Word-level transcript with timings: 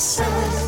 says. 0.00 0.59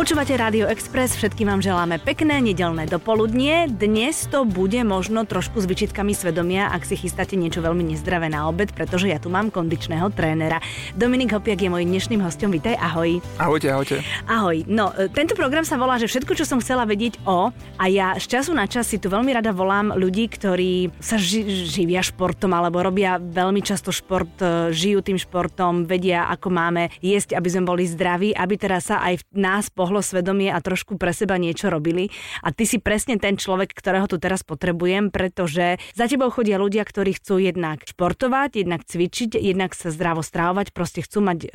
Počúvate 0.00 0.32
Rádio 0.32 0.64
Express, 0.64 1.12
všetkým 1.12 1.44
vám 1.44 1.60
želáme 1.60 2.00
pekné 2.00 2.40
nedelné 2.40 2.88
dopoludnie. 2.88 3.68
Dnes 3.68 4.24
to 4.32 4.48
bude 4.48 4.80
možno 4.80 5.28
trošku 5.28 5.60
s 5.60 5.68
vyčitkami 5.68 6.16
svedomia, 6.16 6.72
ak 6.72 6.88
si 6.88 6.96
chystáte 6.96 7.36
niečo 7.36 7.60
veľmi 7.60 7.84
nezdravé 7.84 8.32
na 8.32 8.48
obed, 8.48 8.72
pretože 8.72 9.12
ja 9.12 9.20
tu 9.20 9.28
mám 9.28 9.52
kondičného 9.52 10.08
trénera. 10.16 10.64
Dominik 10.96 11.36
Hopiak 11.36 11.60
je 11.60 11.68
môjim 11.68 11.92
dnešným 11.92 12.24
hostom, 12.24 12.48
vítaj, 12.48 12.80
ahoj. 12.80 13.20
Ahojte, 13.36 13.68
ahojte. 13.68 14.00
Ahoj, 14.24 14.64
no 14.72 14.88
e, 14.96 15.12
tento 15.12 15.36
program 15.36 15.68
sa 15.68 15.76
volá, 15.76 16.00
že 16.00 16.08
všetko, 16.08 16.32
čo 16.32 16.48
som 16.48 16.64
chcela 16.64 16.88
vedieť 16.88 17.20
o, 17.28 17.52
a 17.52 17.84
ja 17.92 18.16
z 18.16 18.24
času 18.24 18.56
na 18.56 18.64
čas 18.64 18.88
si 18.88 18.96
tu 18.96 19.12
veľmi 19.12 19.36
rada 19.36 19.52
volám 19.52 19.92
ľudí, 20.00 20.32
ktorí 20.32 20.96
sa 20.96 21.20
ži- 21.20 21.68
živia 21.68 22.00
športom 22.00 22.56
alebo 22.56 22.80
robia 22.80 23.20
veľmi 23.20 23.60
často 23.60 23.92
šport, 23.92 24.32
e, 24.40 24.72
žijú 24.72 25.04
tým 25.04 25.20
športom, 25.20 25.84
vedia, 25.84 26.24
ako 26.32 26.48
máme 26.48 26.88
jesť, 27.04 27.36
aby 27.36 27.48
sme 27.52 27.68
boli 27.68 27.84
zdraví, 27.84 28.32
aby 28.32 28.56
teraz 28.56 28.88
sa 28.88 29.04
aj 29.04 29.20
v 29.28 29.44
nás 29.44 29.68
pohľadili 29.68 29.89
pohlo 29.90 30.06
svedomie 30.06 30.54
a 30.54 30.62
trošku 30.62 30.94
pre 30.94 31.10
seba 31.10 31.34
niečo 31.34 31.66
robili. 31.66 32.14
A 32.46 32.54
ty 32.54 32.62
si 32.62 32.78
presne 32.78 33.18
ten 33.18 33.34
človek, 33.34 33.74
ktorého 33.74 34.06
tu 34.06 34.22
teraz 34.22 34.46
potrebujem, 34.46 35.10
pretože 35.10 35.82
za 35.98 36.06
tebou 36.06 36.30
chodia 36.30 36.62
ľudia, 36.62 36.86
ktorí 36.86 37.18
chcú 37.18 37.42
jednak 37.42 37.82
športovať, 37.82 38.62
jednak 38.62 38.86
cvičiť, 38.86 39.34
jednak 39.34 39.74
sa 39.74 39.90
zdravo 39.90 40.22
stravovať, 40.22 40.70
proste 40.70 41.02
chcú 41.02 41.26
mať 41.26 41.38
e, 41.42 41.48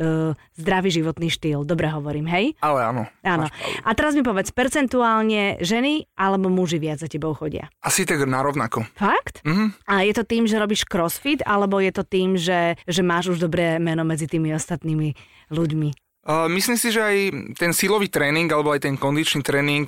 zdravý 0.59 0.89
životný 0.91 1.31
štýl. 1.31 1.63
Dobre 1.63 1.87
hovorím, 1.87 2.27
hej? 2.27 2.59
Ale 2.59 2.83
áno. 2.83 3.07
Áno. 3.23 3.47
A 3.87 3.89
teraz 3.95 4.19
mi 4.19 4.27
povedz, 4.27 4.51
percentuálne 4.51 5.63
ženy 5.63 6.11
alebo 6.19 6.51
muži 6.51 6.83
viac 6.83 6.99
za 6.99 7.07
tebou 7.07 7.31
chodia? 7.31 7.71
Asi 7.79 8.03
tak 8.03 8.19
narovnako. 8.27 8.83
Fakt? 8.99 9.39
Mhm. 9.47 9.87
A 9.87 10.03
je 10.03 10.11
to 10.11 10.27
tým, 10.27 10.43
že 10.43 10.59
robíš 10.59 10.83
crossfit, 10.83 11.39
alebo 11.47 11.79
je 11.79 11.95
to 11.95 12.03
tým, 12.03 12.35
že, 12.35 12.75
že 12.83 12.99
máš 12.99 13.31
už 13.31 13.47
dobré 13.47 13.79
meno 13.79 14.03
medzi 14.03 14.27
tými 14.27 14.51
ostatnými 14.51 15.15
ľuďmi? 15.55 16.04
Myslím 16.25 16.73
si, 16.73 16.89
že 16.89 17.05
aj 17.05 17.17
ten 17.53 17.69
silový 17.69 18.09
tréning 18.09 18.49
alebo 18.49 18.73
aj 18.73 18.89
ten 18.89 18.97
kondičný 18.97 19.45
tréning 19.45 19.85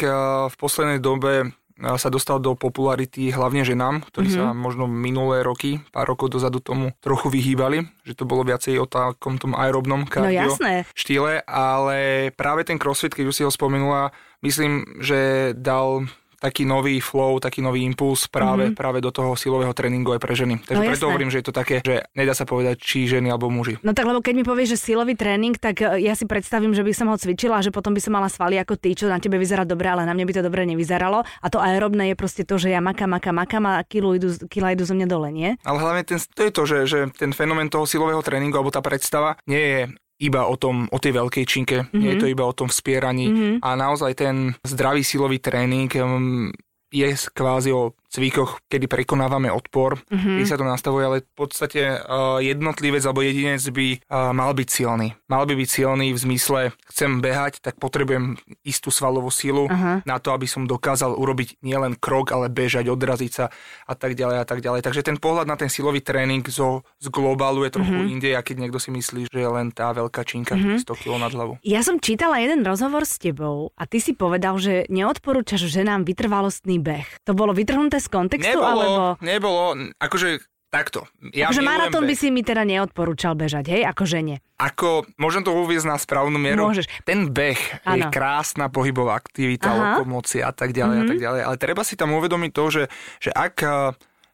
v 0.47 0.55
poslednej 0.57 1.01
dobe 1.01 1.49
sa 1.77 2.09
dostal 2.09 2.41
do 2.41 2.57
popularity 2.57 3.29
hlavne 3.29 3.61
ženám, 3.61 4.01
ktorí 4.09 4.33
mm-hmm. 4.33 4.49
sa 4.49 4.57
možno 4.57 4.89
minulé 4.89 5.45
roky, 5.45 5.77
pár 5.93 6.09
rokov 6.09 6.33
dozadu 6.33 6.57
tomu 6.57 6.89
trochu 7.05 7.29
vyhýbali, 7.29 7.85
že 8.01 8.17
to 8.17 8.25
bolo 8.25 8.41
viacej 8.41 8.81
o 8.81 8.89
takom 8.89 9.37
tom 9.37 9.53
aerobnom 9.53 10.09
kardio 10.09 10.49
no, 10.49 10.57
jasné. 10.57 10.89
štýle, 10.97 11.45
ale 11.45 12.29
práve 12.33 12.65
ten 12.65 12.81
crossfit, 12.81 13.13
keď 13.13 13.25
už 13.29 13.35
si 13.37 13.45
ho 13.45 13.53
spomenula, 13.53 14.09
myslím, 14.41 15.01
že 15.05 15.53
dal 15.53 16.09
taký 16.37 16.69
nový 16.69 17.01
flow, 17.01 17.41
taký 17.41 17.65
nový 17.65 17.81
impuls 17.81 18.29
práve, 18.29 18.69
mm-hmm. 18.69 18.77
práve 18.77 19.01
do 19.01 19.09
toho 19.09 19.33
silového 19.33 19.73
tréningu 19.73 20.13
aj 20.13 20.21
pre 20.21 20.33
ženy. 20.37 20.61
Takže 20.61 20.81
no, 20.81 20.89
preto 20.93 21.05
hovorím, 21.09 21.29
že 21.33 21.41
je 21.41 21.45
to 21.49 21.53
také, 21.53 21.81
že 21.81 22.05
nedá 22.13 22.37
sa 22.37 22.45
povedať, 22.45 22.77
či 22.77 23.09
ženy 23.09 23.33
alebo 23.33 23.49
muži. 23.49 23.81
No 23.81 23.97
tak 23.97 24.05
lebo 24.05 24.21
keď 24.21 24.33
mi 24.37 24.45
povieš, 24.45 24.77
že 24.77 24.93
silový 24.93 25.17
tréning, 25.17 25.57
tak 25.57 25.81
e, 25.81 26.05
ja 26.05 26.13
si 26.13 26.29
predstavím, 26.29 26.77
že 26.77 26.85
by 26.85 26.93
som 26.93 27.09
ho 27.09 27.17
cvičila 27.17 27.59
a 27.59 27.65
že 27.65 27.73
potom 27.73 27.97
by 27.97 28.01
som 28.01 28.13
mala 28.13 28.29
svaly 28.29 28.61
ako 28.61 28.77
ty, 28.77 28.93
čo 28.93 29.09
na 29.09 29.17
tebe 29.17 29.41
vyzerá 29.41 29.65
dobre, 29.65 29.89
ale 29.89 30.05
na 30.05 30.13
mne 30.13 30.29
by 30.29 30.33
to 30.37 30.45
dobre 30.45 30.61
nevyzeralo. 30.69 31.25
A 31.25 31.47
to 31.49 31.57
aerobné 31.57 32.13
je 32.13 32.15
proste 32.15 32.45
to, 32.45 32.61
že 32.61 32.69
ja 32.69 32.79
makam, 32.85 33.09
makam, 33.09 33.33
makam 33.33 33.65
a 33.65 33.81
kilo 33.81 34.13
idú, 34.13 34.29
kila 34.45 34.77
idú 34.77 34.85
zo 34.85 34.93
mňa 34.93 35.07
dole, 35.09 35.33
nie? 35.33 35.57
Ale 35.65 35.81
hlavne 35.81 36.05
ten, 36.05 36.21
to 36.21 36.41
je 36.45 36.51
to, 36.53 36.63
že, 36.69 36.79
že 36.85 36.99
ten 37.17 37.33
fenomén 37.33 37.73
toho 37.73 37.89
silového 37.89 38.21
tréningu 38.21 38.61
alebo 38.61 38.69
tá 38.69 38.85
predstava 38.85 39.41
nie 39.49 39.61
je 39.61 39.81
iba 40.17 40.49
o 40.49 40.57
tom, 40.57 40.89
o 40.89 40.97
tej 40.97 41.13
veľkej 41.13 41.45
činke, 41.45 41.77
mm-hmm. 41.85 41.99
nie 42.01 42.09
je 42.17 42.21
to 42.21 42.27
iba 42.27 42.43
o 42.45 42.55
tom 42.57 42.67
vspieraní 42.73 43.29
mm-hmm. 43.29 43.55
a 43.61 43.69
naozaj 43.77 44.11
ten 44.17 44.35
zdravý 44.65 45.05
silový 45.05 45.37
tréning 45.37 45.89
um, 46.01 46.49
je 46.89 47.07
kvázi 47.35 47.69
o 47.75 47.93
cvíkoch, 48.17 48.65
kedy 48.65 48.89
prekonávame 48.89 49.53
odpor, 49.53 50.01
mm-hmm. 50.09 50.41
keď 50.41 50.45
sa 50.49 50.57
to 50.57 50.65
nastavuje, 50.65 51.03
ale 51.05 51.17
v 51.21 51.33
podstate 51.37 51.81
uh, 52.01 52.41
jednotlivec 52.41 53.05
alebo 53.05 53.21
jedinec 53.21 53.61
by 53.69 53.87
uh, 54.09 54.33
mal 54.33 54.57
byť 54.57 54.67
silný. 54.73 55.13
Mal 55.29 55.45
by 55.45 55.53
byť 55.53 55.69
silný 55.69 56.17
v 56.17 56.19
zmysle, 56.19 56.59
chcem 56.89 57.21
behať, 57.21 57.61
tak 57.61 57.77
potrebujem 57.77 58.41
istú 58.65 58.89
svalovú 58.89 59.29
silu 59.29 59.69
uh-huh. 59.69 60.01
na 60.01 60.17
to, 60.17 60.33
aby 60.33 60.49
som 60.49 60.65
dokázal 60.65 61.13
urobiť 61.13 61.61
nielen 61.61 61.93
krok, 62.01 62.33
ale 62.33 62.49
bežať, 62.49 62.89
odraziť 62.89 63.31
sa 63.31 63.45
a 63.85 63.93
tak 63.93 64.17
ďalej 64.17 64.41
a 64.41 64.45
tak 64.49 64.65
ďalej. 64.65 64.81
Takže 64.81 65.05
ten 65.05 65.21
pohľad 65.21 65.45
na 65.45 65.53
ten 65.53 65.69
silový 65.69 66.01
tréning 66.01 66.41
zo, 66.49 66.81
z 66.97 67.13
globálu 67.13 67.69
je 67.69 67.75
trochu 67.77 67.93
uh-huh. 67.93 68.13
inde, 68.17 68.33
a 68.33 68.41
keď 68.41 68.65
niekto 68.65 68.81
si 68.81 68.89
myslí, 68.89 69.29
že 69.29 69.37
je 69.37 69.49
len 69.51 69.69
tá 69.69 69.93
veľká 69.93 70.25
činka 70.25 70.57
uh-huh. 70.57 70.81
100 70.81 71.01
kg 71.05 71.21
nad 71.21 71.31
hlavu. 71.35 71.61
Ja 71.61 71.85
som 71.85 72.01
čítala 72.01 72.41
jeden 72.41 72.65
rozhovor 72.65 73.05
s 73.05 73.21
tebou 73.21 73.69
a 73.77 73.85
ty 73.85 74.01
si 74.01 74.17
povedal, 74.17 74.57
že 74.57 74.89
neodporúčaš 74.89 75.69
ženám 75.69 76.07
vytrvalostný 76.07 76.81
beh. 76.81 77.27
To 77.27 77.35
bolo 77.35 77.51
vytrhnuté 77.51 77.99
z 77.99 78.06
kontextu? 78.09 78.47
Nebolo, 78.47 78.67
alebo... 78.67 79.03
nebolo, 79.23 79.63
akože 79.99 80.43
takto. 80.67 81.07
Ja 81.31 81.47
akože 81.47 81.63
maratón 81.63 82.03
by 82.03 82.15
si 82.15 82.27
mi 82.27 82.43
teda 82.43 82.67
neodporúčal 82.67 83.39
bežať, 83.39 83.71
hej, 83.71 83.81
ako 83.87 84.03
žene. 84.03 84.43
Ako, 84.59 85.07
môžem 85.15 85.45
to 85.45 85.55
uviezť 85.55 85.87
na 85.87 85.97
správnu 85.97 86.35
mieru? 86.35 86.67
Môžeš. 86.67 86.91
Ten 87.07 87.31
beh 87.31 87.87
ano. 87.87 87.95
je 87.95 88.01
krásna 88.11 88.67
pohybová 88.67 89.15
aktivita, 89.15 89.71
Aha. 89.71 89.79
lokomócia 90.01 90.49
a 90.49 90.53
tak 90.53 90.75
ďalej 90.75 90.95
mm-hmm. 90.95 91.09
a 91.09 91.11
tak 91.11 91.21
ďalej, 91.23 91.41
ale 91.47 91.55
treba 91.55 91.81
si 91.87 91.95
tam 91.95 92.11
uvedomiť 92.19 92.51
to, 92.51 92.63
že, 92.69 92.83
že 93.23 93.29
ak 93.31 93.55
eh, 93.63 93.71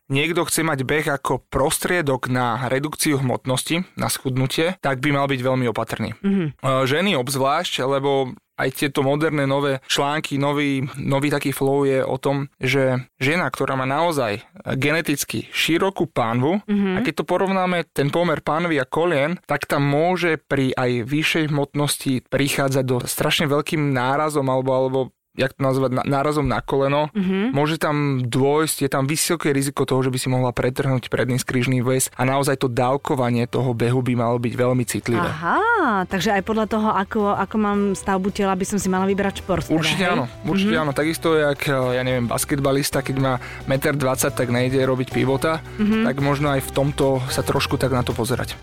niekto 0.10 0.42
chce 0.50 0.66
mať 0.66 0.80
beh 0.84 1.08
ako 1.22 1.46
prostriedok 1.48 2.28
na 2.34 2.66
redukciu 2.66 3.22
hmotnosti, 3.22 3.86
na 3.96 4.08
schudnutie, 4.10 4.76
tak 4.82 5.00
by 5.00 5.14
mal 5.14 5.30
byť 5.30 5.42
veľmi 5.42 5.66
opatrný. 5.70 6.18
Mm-hmm. 6.18 6.48
Ženy 6.90 7.14
obzvlášť, 7.18 7.86
lebo 7.86 8.34
aj 8.58 8.70
tieto 8.74 9.02
moderné 9.02 9.50
nové 9.50 9.82
články, 9.90 10.38
nový, 10.38 10.86
nový 10.98 11.34
taký 11.34 11.50
flow 11.50 11.86
je 11.86 12.06
o 12.06 12.18
tom, 12.22 12.50
že 12.62 13.10
žena, 13.18 13.50
ktorá 13.50 13.74
má 13.74 13.90
naozaj 13.90 14.46
geneticky 14.78 15.50
širokú 15.50 16.10
pánvu, 16.10 16.62
mm-hmm. 16.64 16.96
a 16.98 17.00
keď 17.02 17.14
to 17.22 17.26
porovnáme 17.26 17.90
ten 17.90 18.14
pomer 18.14 18.46
pánvy 18.46 18.78
a 18.78 18.86
kolien, 18.86 19.42
tak 19.50 19.66
tam 19.66 19.86
môže 19.86 20.38
pri 20.38 20.74
aj 20.78 21.06
vyššej 21.10 21.46
hmotnosti 21.50 22.14
prichádzať 22.30 22.84
do 22.86 22.98
strašne 23.06 23.50
veľkým 23.50 23.94
nárazom 23.94 24.46
alebo, 24.46 24.72
alebo 24.74 25.00
jak 25.34 25.58
to 25.58 25.62
nazvať, 25.66 26.06
nárazom 26.06 26.46
na 26.46 26.62
koleno. 26.62 27.10
Mm-hmm. 27.14 27.58
Môže 27.58 27.82
tam 27.82 28.22
dôjsť, 28.22 28.86
je 28.86 28.90
tam 28.90 29.10
vysoké 29.10 29.50
riziko 29.50 29.82
toho, 29.84 30.06
že 30.06 30.14
by 30.14 30.18
si 30.22 30.28
mohla 30.30 30.54
pretrhnúť 30.54 31.10
predný 31.10 31.42
skrížný 31.42 31.82
väz 31.82 32.14
a 32.14 32.22
naozaj 32.22 32.62
to 32.62 32.70
dávkovanie 32.70 33.50
toho 33.50 33.74
behu 33.74 34.06
by 34.06 34.14
malo 34.14 34.38
byť 34.38 34.54
veľmi 34.54 34.84
citlivé. 34.86 35.26
Aha, 35.26 36.06
takže 36.06 36.38
aj 36.38 36.44
podľa 36.46 36.66
toho, 36.70 36.90
ako, 36.94 37.34
ako 37.34 37.56
mám 37.58 37.80
stavbu 37.98 38.30
tela, 38.30 38.54
by 38.54 38.66
som 38.66 38.78
si 38.78 38.88
mala 38.94 39.10
vybrať 39.10 39.42
šport. 39.42 39.66
Teda, 39.66 39.74
určite 39.74 40.04
hej? 40.06 40.14
áno, 40.14 40.26
určite 40.46 40.78
mm-hmm. 40.78 40.86
áno. 40.86 40.92
Takisto, 40.94 41.28
jak, 41.34 41.60
ja 41.66 42.04
neviem, 42.06 42.30
basketbalista, 42.30 43.02
keď 43.02 43.16
má 43.18 43.34
1,20 43.66 43.98
m, 43.98 44.38
tak 44.38 44.48
nejde 44.54 44.80
robiť 44.86 45.10
pivota, 45.10 45.66
mm-hmm. 45.82 46.06
tak 46.06 46.16
možno 46.22 46.54
aj 46.54 46.62
v 46.62 46.72
tomto 46.72 47.26
sa 47.34 47.42
trošku 47.42 47.82
tak 47.82 47.90
na 47.90 48.06
to 48.06 48.14
pozerať. 48.14 48.54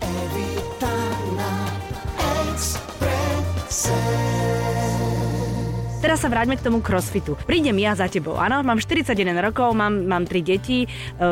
Teraz 6.11 6.27
sa 6.27 6.35
vráťme 6.35 6.59
k 6.59 6.67
tomu 6.67 6.83
crossfitu. 6.83 7.39
Prídem 7.47 7.79
ja 7.79 7.95
za 7.95 8.03
tebou, 8.11 8.35
áno, 8.35 8.59
mám 8.67 8.83
41 8.83 9.15
rokov, 9.47 9.71
mám, 9.71 9.95
mám 10.11 10.27
3 10.27 10.43
deti, 10.43 10.83
e, 10.83 10.87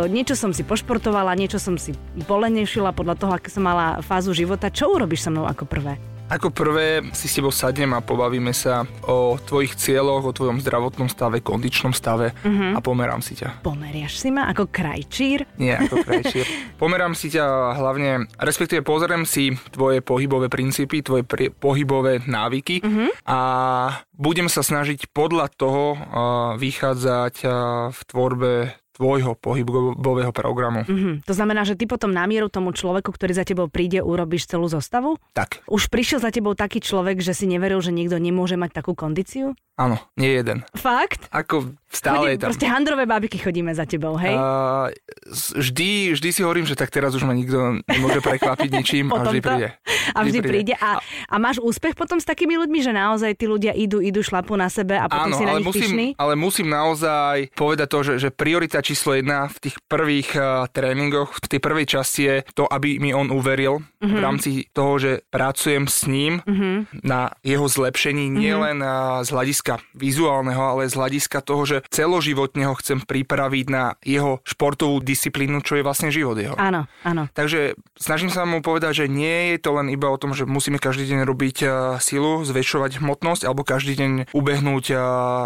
niečo 0.08 0.40
som 0.40 0.56
si 0.56 0.64
pošportovala, 0.64 1.36
niečo 1.36 1.60
som 1.60 1.76
si 1.76 1.92
polenešila 2.24 2.96
podľa 2.96 3.20
toho, 3.20 3.32
aké 3.36 3.52
som 3.52 3.68
mala 3.68 4.00
fázu 4.00 4.32
života. 4.32 4.72
Čo 4.72 4.96
urobíš 4.96 5.28
so 5.28 5.36
mnou 5.36 5.52
ako 5.52 5.68
prvé? 5.68 6.00
Ako 6.30 6.54
prvé 6.54 7.02
si 7.18 7.26
s 7.26 7.42
tebou 7.42 7.50
sadnem 7.50 7.90
a 7.98 8.06
pobavíme 8.06 8.54
sa 8.54 8.86
o 9.10 9.34
tvojich 9.42 9.74
cieľoch, 9.74 10.22
o 10.22 10.30
tvojom 10.30 10.62
zdravotnom 10.62 11.10
stave, 11.10 11.42
kondičnom 11.42 11.90
stave 11.90 12.38
uh-huh. 12.46 12.78
a 12.78 12.80
pomerám 12.86 13.26
si 13.26 13.34
ťa. 13.34 13.66
Pomeriaš 13.66 14.22
si 14.22 14.30
ma 14.30 14.46
ako 14.46 14.70
krajčír? 14.70 15.50
Nie, 15.58 15.82
ako 15.82 16.06
krajčír. 16.06 16.46
pomerám 16.82 17.18
si 17.18 17.34
ťa 17.34 17.74
hlavne, 17.82 18.30
respektíve 18.38 18.86
pozriem 18.86 19.26
si 19.26 19.58
tvoje 19.74 20.06
pohybové 20.06 20.54
princípy, 20.54 21.02
tvoje 21.02 21.26
pri, 21.26 21.50
pohybové 21.50 22.22
návyky 22.22 22.86
uh-huh. 22.86 23.10
a 23.26 23.40
budem 24.14 24.54
sa 24.54 24.62
snažiť 24.62 25.10
podľa 25.10 25.50
toho 25.50 25.98
uh, 25.98 26.00
vychádzať 26.62 27.36
uh, 27.42 27.52
v 27.90 28.00
tvorbe 28.06 28.52
tvojho 29.00 29.32
pohybového 29.40 30.36
programu. 30.36 30.84
Mm-hmm. 30.84 31.24
To 31.24 31.34
znamená, 31.34 31.64
že 31.64 31.80
ty 31.80 31.88
potom 31.88 32.12
na 32.12 32.28
mieru 32.28 32.52
tomu 32.52 32.76
človeku, 32.76 33.16
ktorý 33.16 33.32
za 33.32 33.48
tebou 33.48 33.72
príde, 33.72 34.04
urobíš 34.04 34.52
celú 34.52 34.68
zostavu? 34.68 35.16
Tak. 35.32 35.64
Už 35.72 35.88
prišiel 35.88 36.20
za 36.20 36.36
tebou 36.36 36.52
taký 36.52 36.84
človek, 36.84 37.24
že 37.24 37.32
si 37.32 37.48
neveril, 37.48 37.80
že 37.80 37.96
niekto 37.96 38.20
nemôže 38.20 38.60
mať 38.60 38.76
takú 38.76 39.00
kondíciu? 39.00 39.56
Áno, 39.80 39.96
nie 40.20 40.36
jeden. 40.36 40.68
Fakt? 40.76 41.32
Ako 41.32 41.79
stále 41.94 42.18
Chodí, 42.18 42.32
je 42.32 42.38
tam. 42.42 42.48
Proste 42.50 42.66
handrové 42.66 43.06
bábiky 43.06 43.38
chodíme 43.38 43.76
za 43.76 43.86
tebou, 43.86 44.16
hej? 44.18 44.34
Uh, 44.34 44.90
vždy, 45.60 46.18
vždy 46.18 46.30
si 46.34 46.42
hovorím, 46.42 46.66
že 46.66 46.74
tak 46.74 46.90
teraz 46.90 47.14
už 47.14 47.28
ma 47.28 47.36
nikto 47.38 47.84
nemôže 47.86 48.24
prekvapiť 48.24 48.70
ničím 48.74 49.06
a 49.14 49.22
vždy 49.22 49.40
príde. 49.40 49.68
A 50.16 50.20
vždy, 50.26 50.40
príde. 50.42 50.74
A, 50.82 50.98
a 51.30 51.36
máš 51.38 51.62
úspech 51.62 51.94
potom 51.94 52.18
s 52.18 52.26
takými 52.26 52.58
ľuďmi, 52.58 52.80
že 52.82 52.92
naozaj 52.96 53.38
tí 53.38 53.46
ľudia 53.46 53.78
idú, 53.78 54.02
idú 54.02 54.26
šlapu 54.26 54.58
na 54.58 54.72
sebe 54.74 54.98
a 54.98 55.06
potom 55.06 55.30
Áno, 55.30 55.38
si 55.38 55.44
na 55.46 55.54
ale 55.54 55.60
nich 55.62 55.70
musím, 55.70 55.92
pyšný? 55.94 56.08
ale 56.18 56.34
musím 56.34 56.68
naozaj 56.74 57.38
povedať 57.54 57.88
to, 57.92 58.00
že, 58.02 58.14
že 58.18 58.30
priorita 58.34 58.82
číslo 58.82 59.14
jedna 59.14 59.46
v 59.52 59.70
tých 59.70 59.76
prvých 59.86 60.30
uh, 60.34 60.66
tréningoch, 60.74 61.38
v 61.38 61.48
tej 61.48 61.60
prvej 61.62 61.86
časti 61.86 62.22
je 62.26 62.36
to, 62.58 62.66
aby 62.66 62.98
mi 62.98 63.14
on 63.14 63.30
uveril 63.30 63.80
mm-hmm. 63.80 64.10
v 64.10 64.14
mhm. 64.18 64.24
rámci 64.24 64.50
toho, 64.74 64.98
že 64.98 65.12
pracujem 65.30 65.86
s 65.86 66.10
ním 66.10 66.42
mm-hmm. 66.42 67.06
na 67.06 67.30
jeho 67.46 67.70
zlepšení, 67.70 68.34
mm-hmm. 68.34 68.42
nielen 68.42 68.78
uh, 68.82 69.22
z 69.22 69.30
hľadiska 69.30 69.50
hľadiska 69.50 69.82
vizuálneho, 69.98 70.62
ale 70.62 70.90
z 70.90 70.96
hľadiska 70.96 71.38
toho, 71.42 71.64
že 71.66 71.78
celoživotne 71.88 72.68
ho 72.68 72.76
chcem 72.76 73.00
pripraviť 73.00 73.66
na 73.72 73.96
jeho 74.04 74.44
športovú 74.44 75.00
disciplínu, 75.00 75.64
čo 75.64 75.80
je 75.80 75.86
vlastne 75.86 76.12
život 76.12 76.36
jeho. 76.36 76.56
Áno, 76.60 76.86
áno. 77.08 77.32
Takže 77.32 77.80
snažím 77.96 78.28
sa 78.34 78.44
mu 78.44 78.60
povedať, 78.60 79.06
že 79.06 79.12
nie 79.12 79.56
je 79.56 79.58
to 79.64 79.76
len 79.76 79.88
iba 79.88 80.12
o 80.12 80.20
tom, 80.20 80.36
že 80.36 80.44
musíme 80.44 80.82
každý 80.82 81.08
deň 81.16 81.20
robiť 81.24 81.58
uh, 81.64 81.72
silu, 82.02 82.44
zväčšovať 82.44 83.00
hmotnosť 83.00 83.44
alebo 83.46 83.62
každý 83.64 83.96
deň 83.96 84.12
ubehnúť 84.34 84.86
uh, 84.92 85.00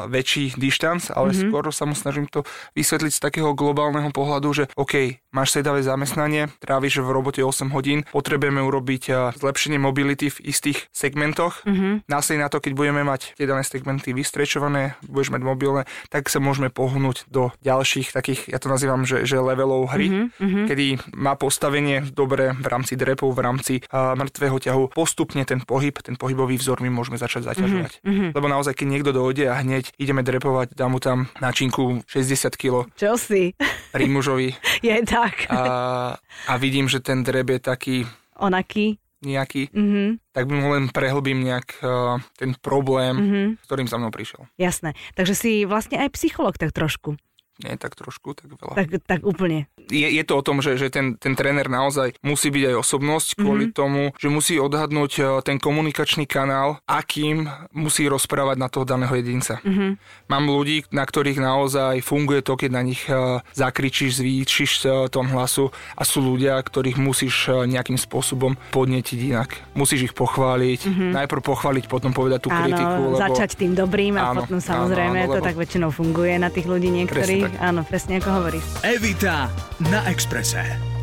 väčší 0.07 0.56
dištanc, 0.56 1.12
ale 1.13 1.33
mm-hmm. 1.33 1.50
skôr 1.50 1.63
sa 1.74 1.83
mu 1.83 1.94
snažím 1.97 2.30
to 2.30 2.47
vysvetliť 2.77 3.12
z 3.13 3.21
takého 3.21 3.51
globálneho 3.57 4.09
pohľadu, 4.13 4.50
že 4.53 4.63
OK, 4.77 5.19
máš 5.33 5.57
sedavé 5.57 5.81
zamestnanie, 5.81 6.53
tráviš 6.62 7.01
v 7.01 7.09
robote 7.09 7.41
8 7.41 7.74
hodín, 7.74 8.06
potrebujeme 8.13 8.62
urobiť 8.62 9.03
uh, 9.09 9.18
zlepšenie 9.35 9.81
mobility 9.81 10.30
v 10.30 10.53
istých 10.53 10.88
segmentoch. 10.94 11.65
Mm-hmm. 11.65 12.07
Následne 12.07 12.45
na 12.45 12.50
to, 12.53 12.62
keď 12.62 12.74
budeme 12.77 13.01
mať 13.03 13.35
tie 13.35 13.50
dané 13.50 13.65
segmenty 13.65 14.13
vystrečované, 14.13 14.95
budeš 15.03 15.33
mať 15.33 15.41
mobilné, 15.41 15.81
tak 16.13 16.23
sa 16.30 16.44
môžeme 16.44 16.70
pohnúť 16.72 17.28
do 17.31 17.52
ďalších 17.64 18.12
takých, 18.14 18.52
ja 18.52 18.60
to 18.60 18.72
nazývam, 18.72 19.04
že, 19.04 19.24
že 19.24 19.40
levelov 19.40 19.92
hry, 19.92 20.30
mm-hmm. 20.31 20.66
kedy 20.70 20.86
má 21.18 21.36
postavenie 21.36 22.06
dobre 22.14 22.56
v 22.56 22.68
rámci 22.68 22.94
drepov, 22.96 23.36
v 23.36 23.42
rámci 23.42 23.74
uh, 23.90 24.14
mŕtvého 24.16 24.58
ťahu. 24.60 24.84
Postupne 24.96 25.44
ten 25.44 25.62
pohyb, 25.64 25.96
ten 26.00 26.16
pohybový 26.16 26.56
vzor 26.56 26.80
my 26.80 26.90
môžeme 26.90 27.20
začať 27.20 27.50
zaťažovať. 27.52 28.04
Mm-hmm. 28.04 28.30
Lebo 28.36 28.48
naozaj, 28.48 28.74
keď 28.78 28.88
niekto 28.88 29.12
dojde 29.12 29.52
a 29.52 29.60
hneď 29.60 29.92
ideme 30.00 30.24
drepovať, 30.24 30.78
dá 30.78 30.88
mu 30.88 31.04
tam 31.04 31.28
načinku 31.44 32.06
60 32.08 32.56
kg. 32.56 32.88
Čo 32.96 33.19
si? 33.19 33.54
Pri 33.92 34.06
mužovi. 34.08 34.56
je 34.88 34.96
tak. 35.04 35.48
A, 35.52 35.62
a 36.48 36.54
vidím, 36.58 36.88
že 36.88 37.04
ten 37.04 37.22
drep 37.22 37.50
je 37.50 37.60
taký... 37.60 37.98
Onaký? 38.40 39.03
Nejaký, 39.24 39.72
mm-hmm. 39.72 40.08
tak 40.36 40.44
mu 40.52 40.75
len 40.75 40.92
prehlbím 40.92 41.44
nejak 41.44 41.80
uh, 41.81 42.20
ten 42.36 42.54
problém, 42.60 43.16
mm-hmm. 43.16 43.48
s 43.60 43.64
ktorým 43.66 43.88
za 43.88 43.98
mnou 43.98 44.12
prišiel. 44.12 44.46
Jasné. 44.60 44.94
Takže 45.18 45.34
si 45.34 45.52
vlastne 45.64 46.00
aj 46.00 46.14
psycholog 46.14 46.56
tak 46.60 46.75
trošku. 46.75 47.16
Nie 47.63 47.80
tak 47.80 47.95
trošku, 47.95 48.36
tak 48.36 48.51
veľa. 48.51 48.75
Tak, 48.75 48.88
tak 49.07 49.21
úplne. 49.24 49.71
Je, 49.88 50.04
je 50.04 50.24
to 50.27 50.39
o 50.39 50.44
tom, 50.44 50.60
že, 50.60 50.75
že 50.75 50.92
ten, 50.92 51.15
ten 51.15 51.31
tréner 51.36 51.71
naozaj 51.71 52.19
musí 52.19 52.51
byť 52.51 52.63
aj 52.71 52.75
osobnosť 52.75 53.27
kvôli 53.39 53.71
mm-hmm. 53.71 53.80
tomu, 53.80 54.12
že 54.19 54.27
musí 54.27 54.60
odhadnúť 54.60 55.12
e, 55.15 55.24
ten 55.48 55.57
komunikačný 55.60 56.27
kanál, 56.27 56.83
akým 56.83 57.48
musí 57.71 58.07
rozprávať 58.12 58.57
na 58.60 58.68
toho 58.68 58.83
daného 58.83 59.15
jedinca. 59.15 59.63
Mm-hmm. 59.63 59.92
Mám 60.27 60.44
ľudí, 60.51 60.83
na 60.92 61.07
ktorých 61.07 61.39
naozaj 61.39 62.04
funguje 62.04 62.44
to, 62.44 62.60
keď 62.60 62.69
na 62.75 62.83
nich 62.83 63.04
e, 63.07 63.39
zakričíš, 63.56 64.19
zvýšiš 64.19 64.71
e, 64.83 64.88
tón 65.07 65.31
hlasu 65.31 65.71
a 65.95 66.04
sú 66.04 66.19
ľudia, 66.19 66.59
ktorých 66.59 67.00
musíš 67.00 67.48
nejakým 67.63 67.95
spôsobom 67.95 68.59
podnetiť 68.75 69.19
inak. 69.31 69.56
Musíš 69.71 70.12
ich 70.12 70.16
pochváliť, 70.16 70.80
mm-hmm. 70.83 71.09
najprv 71.16 71.42
pochváliť, 71.44 71.88
potom 71.88 72.12
povedať 72.12 72.44
tú 72.44 72.50
áno, 72.51 72.59
kritiku. 72.59 73.01
Lebo... 73.16 73.19
začať 73.19 73.56
tým 73.56 73.71
dobrým 73.71 74.19
a 74.19 74.36
áno, 74.36 74.44
potom 74.44 74.59
samozrejme 74.59 75.24
áno, 75.24 75.27
áno, 75.27 75.31
lebo... 75.31 75.39
to 75.39 75.48
tak 75.48 75.56
väčšinou 75.56 75.89
funguje 75.95 76.36
na 76.36 76.51
tých 76.51 76.68
ľudí 76.68 76.92
niektorých 76.92 77.53
tak. 77.56 77.66
áno, 77.70 77.82
presne 77.86 78.20
ako 78.20 78.30
hovoríš. 78.30 78.66
Evita 78.82 79.48
na 79.90 80.04
Exprese. 80.10 80.94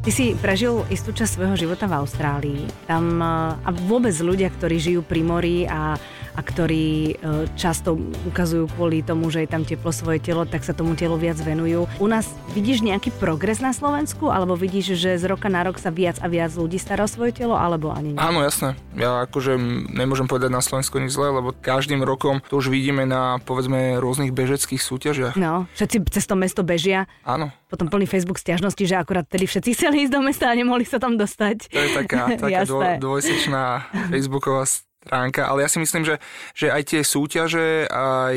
Ty 0.00 0.10
si 0.16 0.32
prežil 0.32 0.80
istú 0.88 1.12
časť 1.12 1.36
svojho 1.36 1.56
života 1.60 1.84
v 1.84 2.00
Austrálii. 2.00 2.62
Tam, 2.88 3.20
a 3.20 3.68
vôbec 3.84 4.16
ľudia, 4.16 4.48
ktorí 4.48 4.80
žijú 4.80 5.04
pri 5.04 5.20
mori 5.20 5.68
a 5.68 6.00
a 6.36 6.40
ktorí 6.44 7.14
e, 7.16 7.48
často 7.56 7.96
ukazujú 8.28 8.70
kvôli 8.76 9.00
tomu, 9.00 9.32
že 9.32 9.42
je 9.44 9.50
tam 9.50 9.64
teplo 9.64 9.90
svoje 9.90 10.20
telo, 10.20 10.44
tak 10.44 10.62
sa 10.62 10.76
tomu 10.76 10.94
telu 10.94 11.16
viac 11.16 11.40
venujú. 11.40 11.88
U 11.98 12.06
nás 12.06 12.28
vidíš 12.52 12.84
nejaký 12.84 13.14
progres 13.16 13.64
na 13.64 13.72
Slovensku, 13.72 14.28
alebo 14.28 14.54
vidíš, 14.54 14.94
že 14.98 15.16
z 15.16 15.24
roka 15.26 15.48
na 15.48 15.64
rok 15.64 15.80
sa 15.80 15.88
viac 15.88 16.20
a 16.20 16.26
viac 16.28 16.52
ľudí 16.52 16.76
stará 16.76 17.06
o 17.06 17.10
svoje 17.10 17.32
telo, 17.32 17.56
alebo 17.56 17.90
ani 17.90 18.14
nie? 18.14 18.20
Áno, 18.20 18.42
jasné. 18.44 18.76
Ja 18.98 19.24
akože 19.24 19.56
nemôžem 19.90 20.26
povedať 20.26 20.50
na 20.52 20.62
Slovensku 20.62 20.98
nič 20.98 21.14
zlé, 21.14 21.30
lebo 21.30 21.54
každým 21.54 22.02
rokom 22.02 22.42
to 22.50 22.58
už 22.58 22.68
vidíme 22.68 23.06
na 23.06 23.38
povedzme 23.42 23.98
rôznych 24.02 24.34
bežeckých 24.34 24.82
súťažiach. 24.82 25.34
No, 25.38 25.70
všetci 25.78 25.96
cez 26.10 26.24
to 26.26 26.34
mesto 26.34 26.62
bežia. 26.66 27.06
Áno. 27.22 27.54
Potom 27.70 27.86
plný 27.86 28.10
Facebook 28.10 28.42
stiažnosti, 28.42 28.82
že 28.82 28.98
akurát 28.98 29.26
tedy 29.26 29.46
všetci 29.46 29.78
chceli 29.78 30.06
ísť 30.06 30.12
do 30.18 30.20
mesta 30.20 30.50
a 30.50 30.54
nemohli 30.58 30.82
sa 30.82 30.98
tam 30.98 31.14
dostať. 31.14 31.70
To 31.70 31.78
je 31.78 31.90
taká, 31.94 32.20
taká 32.42 32.66
dvo, 32.66 32.80
dvojsečná 32.98 33.86
Facebooková 34.10 34.66
stránka, 35.00 35.48
ale 35.48 35.64
ja 35.64 35.68
si 35.72 35.80
myslím, 35.80 36.04
že, 36.04 36.20
že 36.52 36.68
aj 36.68 36.82
tie 36.92 37.00
súťaže, 37.00 37.88
aj 37.88 38.36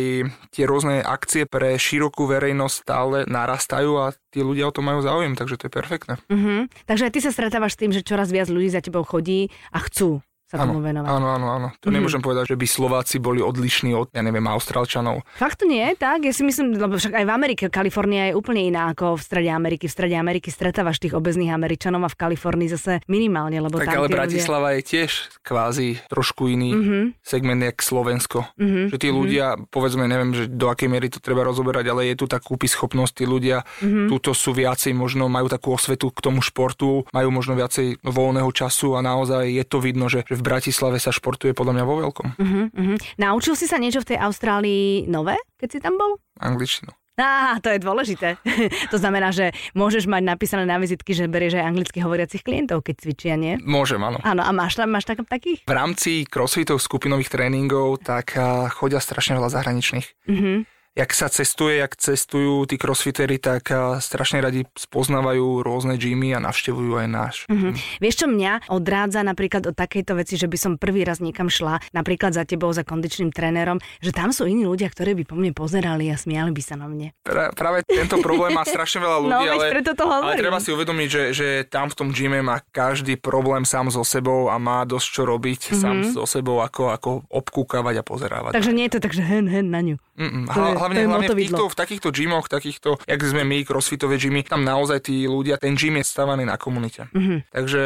tie 0.55 0.63
rôzne 0.63 1.03
akcie 1.03 1.43
pre 1.43 1.75
širokú 1.75 2.23
verejnosť 2.23 2.75
stále 2.75 3.17
narastajú 3.27 3.91
a 3.99 4.15
tí 4.31 4.39
ľudia 4.39 4.71
o 4.71 4.75
to 4.75 4.79
majú 4.79 5.03
záujem, 5.03 5.35
takže 5.35 5.59
to 5.59 5.67
je 5.67 5.73
perfektné. 5.75 6.13
Uh-huh. 6.31 6.71
Takže 6.87 7.11
aj 7.11 7.13
ty 7.13 7.19
sa 7.19 7.35
stretávaš 7.35 7.75
s 7.75 7.79
tým, 7.83 7.91
že 7.91 8.01
čoraz 8.07 8.31
viac 8.31 8.47
ľudí 8.47 8.71
za 8.71 8.79
tebou 8.79 9.03
chodí 9.03 9.51
a 9.75 9.83
chcú 9.83 10.23
sa 10.53 10.69
tomu 10.69 10.85
venovať. 10.85 11.09
Áno, 11.09 11.27
áno, 11.33 11.47
áno. 11.49 11.67
To 11.73 11.89
mm-hmm. 11.89 11.93
nemôžem 11.97 12.21
povedať, 12.21 12.53
že 12.53 12.57
by 12.61 12.65
Slováci 12.69 13.17
boli 13.17 13.41
odlišní 13.41 13.97
od, 13.97 14.13
ja 14.13 14.21
neviem, 14.21 14.45
Austrálčanov. 14.45 15.25
Fakt 15.41 15.61
to 15.61 15.65
nie 15.65 15.81
je 15.81 15.95
tak? 15.97 16.21
Ja 16.21 16.33
si 16.33 16.45
myslím, 16.45 16.77
lebo 16.77 17.01
však 17.01 17.17
aj 17.17 17.25
v 17.25 17.31
Amerike, 17.33 17.63
Kalifornia 17.73 18.29
je 18.29 18.33
úplne 18.37 18.61
iná 18.61 18.93
ako 18.93 19.17
v 19.17 19.21
strede 19.25 19.49
Ameriky. 19.49 19.89
V 19.89 19.93
strede 19.97 20.13
Ameriky 20.13 20.53
stretávaš 20.53 21.01
tých 21.01 21.17
obezných 21.17 21.49
Američanov 21.49 22.05
a 22.05 22.09
v 22.13 22.17
Kalifornii 22.17 22.69
zase 22.69 23.01
minimálne, 23.09 23.57
lebo 23.57 23.81
tak 23.81 23.89
tam 23.89 24.05
ale 24.05 24.13
Bratislava 24.13 24.69
ľudia... 24.71 24.77
je 24.77 24.81
tiež 24.85 25.11
kvázi 25.41 25.89
trošku 26.07 26.47
iný 26.53 26.71
mm-hmm. 26.77 27.03
segment 27.25 27.61
jak 27.65 27.77
Slovensko. 27.81 28.45
Mm-hmm. 28.61 28.85
Že 28.93 28.97
tí 29.01 29.09
mhm. 29.09 29.15
ľudia, 29.17 29.45
mm-hmm. 29.57 29.69
povedzme, 29.73 30.03
neviem, 30.05 30.31
že 30.37 30.43
do 30.45 30.69
akej 30.69 30.89
miery 30.91 31.07
to 31.09 31.17
treba 31.17 31.41
rozoberať, 31.41 31.85
ale 31.89 32.13
je 32.13 32.15
tu 32.19 32.25
tá 32.29 32.37
kúpy 32.37 32.69
schopnosť, 32.69 33.23
tí 33.23 33.25
ľudia 33.25 33.65
mm-hmm. 33.65 34.07
túto 34.13 34.37
sú 34.37 34.53
viacej, 34.53 34.93
možno 34.93 35.25
majú 35.31 35.49
takú 35.49 35.73
osvetu 35.73 36.13
k 36.13 36.19
tomu 36.21 36.45
športu, 36.45 37.07
majú 37.09 37.29
možno 37.33 37.57
viacej 37.57 38.03
voľného 38.03 38.51
času 38.53 38.95
a 38.95 39.01
naozaj 39.01 39.49
je 39.49 39.63
to 39.63 39.77
vidno, 39.79 40.11
že 40.11 40.27
v 40.27 40.42
Bratislave 40.43 40.99
sa 40.99 41.15
športuje 41.15 41.55
podľa 41.55 41.79
mňa 41.79 41.85
vo 41.87 41.95
veľkom. 42.03 42.27
Uh-huh, 42.35 42.65
uh-huh. 42.69 42.97
Naučil 43.15 43.55
si 43.55 43.65
sa 43.65 43.79
niečo 43.79 44.03
v 44.03 44.13
tej 44.13 44.17
Austrálii 44.19 45.07
nové, 45.07 45.39
keď 45.55 45.67
si 45.71 45.79
tam 45.79 45.95
bol? 45.95 46.19
Angličtinu. 46.43 46.91
Á, 47.13 47.61
to 47.61 47.69
je 47.69 47.77
dôležité. 47.77 48.41
to 48.93 48.97
znamená, 48.97 49.29
že 49.29 49.53
môžeš 49.77 50.09
mať 50.09 50.25
napísané 50.25 50.65
na 50.65 50.81
vizitky, 50.81 51.13
že 51.13 51.29
berieš 51.29 51.61
aj 51.61 51.69
anglicky 51.69 52.01
hovoriacich 52.01 52.41
klientov, 52.41 52.81
keď 52.81 53.05
cvičia, 53.05 53.37
nie? 53.37 53.61
Môžem, 53.61 54.01
áno. 54.01 54.17
Áno, 54.25 54.41
a 54.41 54.49
máš 54.49 54.81
tam 54.81 54.89
máš 54.89 55.05
tak, 55.05 55.21
takých? 55.21 55.61
V 55.69 55.73
rámci 55.77 56.25
crossfitov 56.25 56.81
skupinových 56.81 57.29
tréningov 57.29 58.01
tak 58.01 58.33
chodia 58.73 58.97
strašne 58.97 59.37
veľa 59.37 59.49
zahraničných. 59.53 60.07
Uh-huh 60.25 60.65
jak 60.93 61.09
sa 61.11 61.25
cestuje, 61.25 61.81
jak 61.81 61.97
cestujú 61.97 62.69
tí 62.69 62.77
crossfitery, 62.77 63.41
tak 63.41 63.73
strašne 63.97 64.45
radi 64.45 64.69
spoznávajú 64.77 65.65
rôzne 65.65 65.97
gymy 65.97 66.37
a 66.37 66.39
navštevujú 66.39 67.01
aj 67.01 67.07
náš. 67.09 67.35
Mm-hmm. 67.49 67.73
Vieš, 67.97 68.15
čo 68.23 68.27
mňa 68.29 68.69
odrádza 68.69 69.25
napríklad 69.25 69.73
od 69.73 69.75
takejto 69.75 70.13
veci, 70.13 70.37
že 70.37 70.45
by 70.45 70.57
som 70.57 70.71
prvý 70.77 71.01
raz 71.01 71.17
niekam 71.17 71.49
šla, 71.49 71.81
napríklad 71.97 72.37
za 72.37 72.45
tebou, 72.45 72.69
za 72.69 72.85
kondičným 72.85 73.33
trénerom, 73.33 73.81
že 74.05 74.13
tam 74.13 74.29
sú 74.29 74.45
iní 74.45 74.69
ľudia, 74.69 74.93
ktorí 74.93 75.17
by 75.17 75.23
po 75.25 75.35
mne 75.35 75.51
pozerali 75.57 76.13
a 76.13 76.15
smiali 76.15 76.53
by 76.53 76.61
sa 76.61 76.77
na 76.77 76.85
mne. 76.85 77.17
Pra, 77.25 77.49
práve 77.57 77.81
tento 77.89 78.21
problém 78.21 78.53
má 78.53 78.61
strašne 78.69 79.01
veľa 79.01 79.17
ľudí, 79.17 79.33
no, 79.33 79.53
ale, 79.57 79.65
preto 79.73 79.97
to 79.97 80.05
ale 80.05 80.37
treba 80.37 80.61
si 80.61 80.69
uvedomiť, 80.69 81.09
že, 81.09 81.23
že 81.33 81.47
tam 81.65 81.89
v 81.89 81.95
tom 81.97 82.09
gyme 82.13 82.45
má 82.45 82.61
každý 82.69 83.17
problém 83.17 83.65
sám 83.65 83.89
so 83.89 84.05
sebou 84.05 84.53
a 84.53 84.61
má 84.61 84.85
dosť 84.85 85.07
čo 85.09 85.21
robiť 85.25 85.59
mm-hmm. 85.73 85.81
sám 85.81 85.95
so 86.13 86.29
sebou, 86.29 86.61
ako, 86.61 86.93
ako 86.93 87.09
obkúkavať 87.33 87.95
a 87.97 88.03
pozerávať. 88.05 88.51
Takže 88.53 88.75
nie 88.77 88.85
je 88.85 88.93
to 88.93 88.99
tak, 89.01 89.17
že 89.17 89.25
hen, 89.25 89.49
hen 89.49 89.73
na 89.73 89.81
ňu. 89.81 89.97
Mm-mm. 90.13 90.45
To 90.45 90.61
je, 90.61 90.73
hlavne, 90.77 90.95
to 90.95 91.01
je 91.01 91.09
hlavne 91.09 91.29
v, 91.33 91.37
týchto, 91.41 91.63
v 91.65 91.75
takýchto 91.75 92.09
gymoch, 92.13 92.45
takýchto, 92.45 93.01
jak 93.01 93.21
sme 93.25 93.41
my, 93.41 93.65
crossfitové 93.65 94.21
gymy, 94.21 94.45
tam 94.45 94.61
naozaj 94.61 95.09
tí 95.09 95.25
ľudia, 95.25 95.57
ten 95.57 95.73
gym 95.73 95.97
je 95.97 96.05
stavaný 96.05 96.45
na 96.45 96.53
komunite. 96.61 97.09
Mm-hmm. 97.09 97.49
Takže 97.49 97.83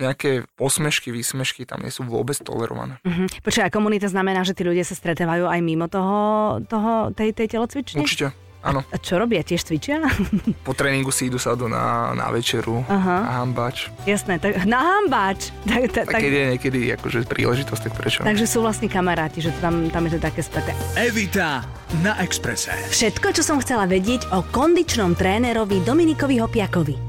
nejaké 0.00 0.48
posmešky, 0.56 1.12
výsmešky 1.12 1.68
tam 1.68 1.84
nie 1.84 1.92
sú 1.92 2.08
vôbec 2.08 2.40
tolerované. 2.40 2.96
Mm-hmm. 3.04 3.44
Počkaj, 3.44 3.68
komunita 3.68 4.08
znamená, 4.08 4.48
že 4.48 4.56
tí 4.56 4.64
ľudia 4.64 4.82
sa 4.82 4.96
stretávajú 4.96 5.44
aj 5.44 5.60
mimo 5.60 5.92
toho, 5.92 6.56
toho 6.64 7.12
tej, 7.12 7.36
tej 7.36 7.60
telocvične? 7.60 8.00
Určite. 8.00 8.32
Áno. 8.62 8.82
A 8.90 8.96
čo 8.98 9.16
robia? 9.16 9.40
Tiež 9.46 9.62
cvičia? 9.62 10.02
Po 10.66 10.74
tréningu 10.74 11.14
si 11.14 11.30
idú 11.30 11.38
sa 11.38 11.54
do 11.54 11.70
na, 11.70 12.12
na 12.12 12.26
večeru, 12.34 12.82
Aha. 12.90 13.16
na 13.22 13.32
hambač. 13.42 13.86
Jasné, 14.04 14.42
tak 14.42 14.66
na 14.66 14.80
hambač. 14.82 15.50
Tak, 15.68 15.92
tak, 15.92 16.06
tak, 16.10 16.22
keď 16.24 16.32
je 16.32 16.44
niekedy 16.56 16.80
akože 16.96 17.18
príležitosť, 17.28 17.82
tak 17.86 17.92
prečo? 17.94 18.20
Takže 18.24 18.48
sú 18.48 18.64
vlastne 18.64 18.88
kamaráti, 18.88 19.44
že 19.44 19.52
tam, 19.60 19.92
tam 19.92 20.08
je 20.08 20.16
to 20.16 20.20
také 20.20 20.40
späté. 20.40 20.72
Evita 20.96 21.62
na 22.00 22.16
Exprese. 22.24 22.72
Všetko, 22.88 23.36
čo 23.36 23.42
som 23.44 23.60
chcela 23.60 23.84
vedieť 23.84 24.32
o 24.32 24.42
kondičnom 24.48 25.12
trénerovi 25.14 25.84
Dominikovi 25.84 26.40
Hopiakovi. 26.40 27.07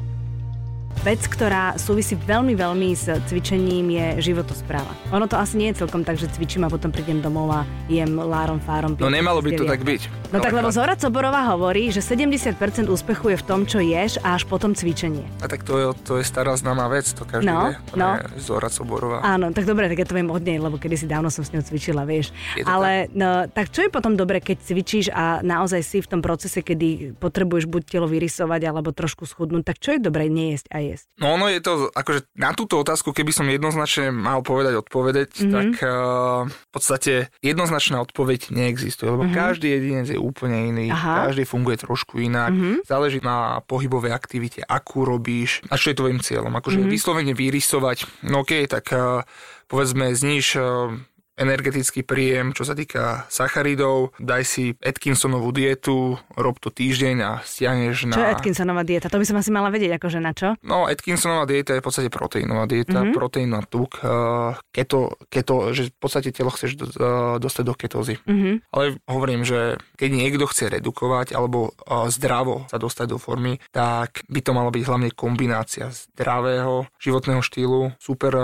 Vec, 0.99 1.31
ktorá 1.31 1.79
súvisí 1.79 2.19
veľmi, 2.19 2.59
veľmi 2.59 2.91
s 2.91 3.07
cvičením 3.31 3.87
je 3.87 4.05
životospráva. 4.19 4.91
Ono 5.15 5.31
to 5.31 5.39
asi 5.39 5.55
nie 5.55 5.71
je 5.71 5.79
celkom 5.79 6.03
tak, 6.03 6.19
že 6.19 6.27
cvičím 6.27 6.67
a 6.67 6.69
potom 6.69 6.91
prídem 6.91 7.23
domov 7.23 7.55
a 7.55 7.63
jem 7.87 8.19
lárom, 8.19 8.59
fárom. 8.59 8.99
No 8.99 9.07
nemalo 9.07 9.39
by 9.39 9.55
to 9.55 9.63
tak 9.63 9.87
byť. 9.87 10.35
No, 10.35 10.43
tak 10.43 10.51
lebo 10.51 10.67
Zora 10.75 10.99
Coborová 10.99 11.47
hovorí, 11.55 11.87
že 11.87 12.03
70% 12.03 12.59
úspechu 12.91 13.31
je 13.31 13.37
v 13.39 13.45
tom, 13.47 13.63
čo 13.63 13.79
ješ 13.79 14.19
a 14.27 14.35
až 14.35 14.43
potom 14.43 14.75
cvičenie. 14.75 15.23
A 15.39 15.47
tak 15.47 15.63
to 15.63 15.79
je, 15.79 15.85
to 16.03 16.19
je 16.19 16.27
stará 16.27 16.51
známa 16.59 16.91
vec, 16.91 17.07
to 17.15 17.23
každý 17.23 17.47
no, 17.47 17.71
vie. 17.71 17.79
No. 17.95 18.19
Zora 18.35 18.67
Coborová. 18.67 19.23
Áno, 19.23 19.55
tak 19.55 19.63
dobre, 19.63 19.87
tak 19.87 20.03
ja 20.03 20.05
to 20.05 20.19
viem 20.19 20.27
od 20.27 20.43
nej, 20.43 20.59
lebo 20.59 20.75
kedy 20.75 20.99
si 20.99 21.07
dávno 21.07 21.31
som 21.31 21.47
s 21.47 21.55
ňou 21.55 21.63
cvičila, 21.63 22.03
vieš. 22.03 22.35
Ale 22.67 23.07
tak? 23.07 23.15
No, 23.15 23.47
tak 23.47 23.71
čo 23.71 23.87
je 23.87 23.89
potom 23.89 24.19
dobre, 24.19 24.43
keď 24.43 24.67
cvičíš 24.67 25.15
a 25.15 25.39
naozaj 25.47 25.79
si 25.79 26.03
v 26.03 26.11
tom 26.11 26.19
procese, 26.19 26.59
kedy 26.59 27.15
potrebuješ 27.23 27.71
buď 27.71 27.81
telo 27.87 28.05
vyrysovať 28.11 28.67
alebo 28.67 28.91
trošku 28.91 29.23
schudnúť, 29.23 29.63
tak 29.63 29.79
čo 29.79 29.95
je 29.95 30.03
dobre 30.03 30.27
nejesť 30.27 30.67
a 30.69 30.77
jesť? 30.83 30.88
No 31.19 31.35
ono 31.35 31.51
je 31.51 31.59
to, 31.59 31.91
akože 31.91 32.31
na 32.39 32.55
túto 32.55 32.79
otázku, 32.79 33.11
keby 33.11 33.35
som 33.35 33.45
jednoznačne 33.45 34.09
mal 34.09 34.41
povedať, 34.41 34.79
odpovedať, 34.79 35.29
mm-hmm. 35.35 35.53
tak 35.53 35.69
uh, 35.83 36.47
v 36.47 36.69
podstate 36.71 37.13
jednoznačná 37.43 37.99
odpoveď 38.01 38.49
neexistuje, 38.55 39.09
lebo 39.11 39.27
mm-hmm. 39.27 39.37
každý 39.37 39.67
jedinec 39.75 40.07
je 40.09 40.19
úplne 40.19 40.71
iný, 40.71 40.87
Aha. 40.89 41.29
každý 41.29 41.43
funguje 41.45 41.81
trošku 41.83 42.23
inak, 42.23 42.55
mm-hmm. 42.55 42.87
záleží 42.87 43.19
na 43.19 43.59
pohybovej 43.67 44.15
aktivite, 44.15 44.63
akú 44.63 45.03
robíš 45.03 45.61
a 45.67 45.75
čo 45.75 45.91
je 45.93 45.99
tvojim 45.99 46.19
cieľom. 46.23 46.53
Akože 46.55 46.79
mm-hmm. 46.81 46.95
vyslovene 46.95 47.33
vyrysovať, 47.35 48.25
no 48.29 48.41
okej, 48.47 48.65
okay, 48.65 48.71
tak 48.71 48.85
uh, 48.95 49.21
povedzme 49.67 50.15
zníž 50.15 50.57
uh, 50.57 50.95
energetický 51.39 52.03
príjem, 52.03 52.51
čo 52.51 52.67
sa 52.67 52.75
týka 52.75 53.23
sacharidov, 53.31 54.11
daj 54.19 54.43
si 54.43 54.75
Atkinsonovú 54.83 55.55
dietu, 55.55 56.19
rob 56.35 56.59
to 56.59 56.67
týždeň 56.67 57.15
a 57.23 57.31
stiahneš 57.39 58.11
na... 58.11 58.15
Čo 58.19 58.23
je 58.27 58.33
Atkinsonová 58.35 58.83
dieta? 58.83 59.07
To 59.07 59.15
by 59.15 59.25
som 59.25 59.39
asi 59.39 59.49
mala 59.55 59.71
vedieť, 59.71 59.95
akože 59.95 60.19
na 60.19 60.35
čo? 60.35 60.59
No, 60.59 60.83
Atkinsonová 60.83 61.47
dieta 61.47 61.71
je 61.71 61.79
v 61.79 61.85
podstate 61.87 62.09
proteínová 62.11 62.67
dieta, 62.67 62.99
mm-hmm. 62.99 63.15
proteín 63.15 63.55
a 63.55 63.63
tuk, 63.63 64.03
uh, 64.03 64.59
keto, 64.75 65.15
keto, 65.31 65.71
že 65.71 65.95
v 65.95 65.97
podstate 66.03 66.35
telo 66.35 66.51
chceš 66.51 66.75
uh, 66.75 67.39
dostať 67.39 67.63
do 67.63 67.73
ketózy. 67.73 68.19
Mm-hmm. 68.27 68.55
Ale 68.75 68.99
hovorím, 69.07 69.47
že 69.47 69.79
keď 69.95 70.09
niekto 70.11 70.43
chce 70.51 70.67
redukovať 70.67 71.31
alebo 71.31 71.71
uh, 71.71 72.11
zdravo 72.11 72.67
sa 72.67 72.75
dostať 72.75 73.15
do 73.15 73.17
formy, 73.17 73.63
tak 73.71 74.27
by 74.27 74.43
to 74.43 74.51
mala 74.51 74.75
byť 74.75 74.83
hlavne 74.83 75.09
kombinácia 75.15 75.87
zdravého 75.87 76.91
životného 76.99 77.39
štýlu, 77.39 77.95
super 77.95 78.35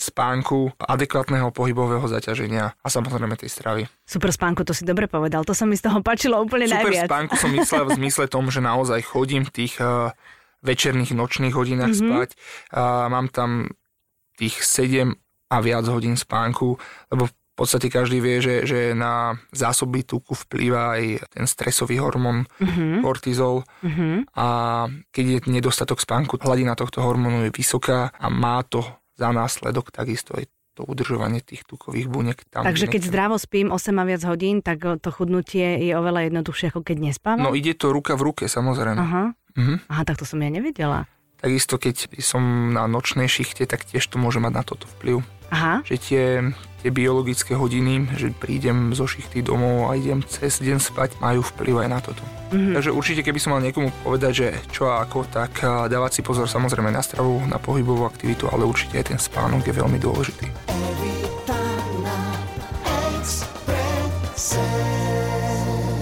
spánku, 0.00 0.72
adekvátneho 0.80 1.52
pohybového 1.52 2.08
zaťaženia 2.08 2.37
zaťaženia 2.38 2.78
a 2.78 2.86
samozrejme 2.86 3.34
tej 3.34 3.50
stravy. 3.50 3.82
Super 4.06 4.30
spánku, 4.30 4.62
to 4.62 4.70
si 4.70 4.86
dobre 4.86 5.10
povedal, 5.10 5.42
to 5.42 5.50
sa 5.50 5.66
mi 5.66 5.74
z 5.74 5.90
toho 5.90 5.98
páčilo 6.06 6.38
úplne 6.38 6.70
Super 6.70 6.86
najviac. 6.86 7.10
Super 7.10 7.10
spánku 7.10 7.34
som 7.34 7.50
myslel 7.50 7.82
v 7.82 7.90
zmysle 7.98 8.24
tom, 8.30 8.44
že 8.54 8.60
naozaj 8.62 9.00
chodím 9.02 9.42
v 9.42 9.50
tých 9.50 9.82
uh, 9.82 10.14
večerných, 10.62 11.18
nočných 11.18 11.54
hodinách 11.54 11.98
mm-hmm. 11.98 12.10
spať. 12.14 12.28
Uh, 12.70 13.10
mám 13.10 13.26
tam 13.34 13.66
tých 14.38 14.62
7 14.62 15.18
a 15.50 15.56
viac 15.58 15.84
hodín 15.90 16.14
spánku, 16.14 16.78
lebo 17.10 17.26
v 17.26 17.34
podstate 17.58 17.90
každý 17.90 18.22
vie, 18.22 18.38
že, 18.38 18.62
že 18.70 18.94
na 18.94 19.34
zásoby 19.50 20.06
tuku 20.06 20.30
vplýva 20.30 20.94
aj 20.94 21.02
ten 21.34 21.42
stresový 21.50 21.98
hormón 21.98 22.46
mm-hmm. 22.62 23.02
kortizol 23.02 23.66
mm-hmm. 23.82 24.30
a 24.38 24.46
keď 25.10 25.24
je 25.26 25.38
nedostatok 25.50 25.98
spánku, 25.98 26.38
hladina 26.38 26.78
tohto 26.78 27.02
hormónu 27.02 27.50
je 27.50 27.50
vysoká 27.50 28.14
a 28.14 28.30
má 28.30 28.62
to 28.62 28.86
za 29.18 29.34
následok 29.34 29.90
takisto 29.90 30.38
aj 30.38 30.46
to 30.78 30.86
udržovanie 30.86 31.42
tých 31.42 31.66
tukových 31.66 32.06
buniek. 32.06 32.38
Tam, 32.54 32.62
Takže 32.62 32.86
keď 32.86 33.02
nechcem. 33.02 33.10
zdravo 33.10 33.34
spím 33.34 33.74
8 33.74 33.98
a 33.98 34.04
viac 34.06 34.22
hodín, 34.22 34.62
tak 34.62 34.78
to 35.02 35.08
chudnutie 35.10 35.82
je 35.82 35.92
oveľa 35.98 36.30
jednoduchšie, 36.30 36.70
ako 36.70 36.86
keď 36.86 36.96
nespávam? 37.02 37.42
No 37.42 37.58
ide 37.58 37.74
to 37.74 37.90
ruka 37.90 38.14
v 38.14 38.30
ruke, 38.30 38.44
samozrejme. 38.46 38.98
Aha. 39.02 39.24
Mhm. 39.58 39.74
Aha, 39.90 40.02
tak 40.06 40.22
to 40.22 40.24
som 40.24 40.38
ja 40.38 40.50
nevedela. 40.54 41.10
Takisto 41.38 41.78
keď 41.78 42.10
som 42.18 42.74
na 42.74 42.86
nočnej 42.90 43.26
šichte, 43.30 43.66
tak 43.66 43.86
tiež 43.86 44.06
to 44.06 44.18
môže 44.18 44.38
mať 44.38 44.52
na 44.54 44.62
toto 44.62 44.86
vplyv. 44.98 45.22
Aha. 45.48 45.80
Že 45.84 45.96
tie, 45.96 46.24
tie 46.84 46.90
biologické 46.92 47.56
hodiny, 47.56 48.06
že 48.14 48.30
prídem 48.36 48.92
zo 48.92 49.08
šichty 49.08 49.40
domov 49.40 49.88
a 49.88 49.96
idem 49.96 50.20
cez 50.24 50.60
deň 50.60 50.78
spať, 50.78 51.16
majú 51.24 51.40
vplyv 51.40 51.84
aj 51.84 51.88
na 51.88 51.98
toto. 52.04 52.22
Mm-hmm. 52.52 52.74
Takže 52.76 52.90
určite, 52.92 53.20
keby 53.24 53.40
som 53.40 53.56
mal 53.56 53.64
niekomu 53.64 53.92
povedať, 54.04 54.32
že 54.32 54.46
čo 54.72 54.88
a 54.88 55.04
ako, 55.04 55.28
tak 55.28 55.60
dávať 55.64 56.20
si 56.20 56.22
pozor 56.24 56.48
samozrejme 56.48 56.92
na 56.92 57.04
stravu, 57.04 57.40
na 57.48 57.60
pohybovú 57.60 58.04
aktivitu, 58.04 58.48
ale 58.48 58.68
určite 58.68 59.00
aj 59.00 59.12
ten 59.12 59.20
spánok 59.20 59.64
je 59.68 59.74
veľmi 59.76 59.98
dôležitý. 60.00 60.48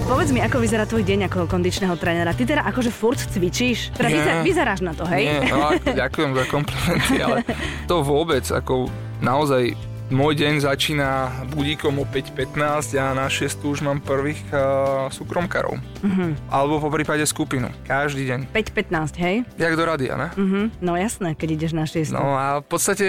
Povedz 0.07 0.31
mi, 0.31 0.39
ako 0.39 0.63
vyzerá 0.63 0.87
tvoj 0.87 1.03
deň 1.03 1.27
ako 1.27 1.51
kondičného 1.51 1.95
trénera. 1.99 2.31
Ty 2.31 2.47
teda 2.47 2.63
akože 2.63 2.95
furt 2.95 3.19
cvičíš? 3.19 3.91
Teda 3.91 4.07
vyzer, 4.07 4.35
vyzeráš 4.39 4.79
na 4.79 4.95
to, 4.95 5.03
hej? 5.03 5.23
Nie, 5.23 5.51
no, 5.51 5.75
ďakujem 6.03 6.31
za 6.31 6.43
komplimenty, 6.47 7.15
ale 7.19 7.43
to 7.91 8.07
vôbec, 8.07 8.43
ako 8.47 8.87
naozaj 9.21 9.75
môj 10.07 10.39
deň 10.39 10.63
začína 10.63 11.31
budíkom 11.51 11.99
o 11.99 12.05
5.15 12.07 12.95
a 12.95 13.11
na 13.11 13.27
6 13.27 13.59
už 13.67 13.83
mám 13.83 13.99
prvých 13.99 14.39
uh, 14.55 15.11
súkromkarov. 15.11 15.75
Uh-huh. 15.75 16.31
Alebo 16.47 16.79
po 16.79 16.87
prípade 16.87 17.27
skupinu. 17.27 17.67
Každý 17.83 18.23
deň. 18.23 18.39
5.15, 18.55 19.19
hej? 19.19 19.35
Jak 19.59 19.73
do 19.75 19.83
radia, 19.83 20.15
ne? 20.15 20.29
Uh-huh. 20.39 20.71
No 20.79 20.95
jasné, 20.95 21.35
keď 21.35 21.59
ideš 21.59 21.71
na 21.75 21.83
6. 21.83 22.15
No 22.15 22.39
a 22.39 22.63
v 22.63 22.67
podstate 22.71 23.07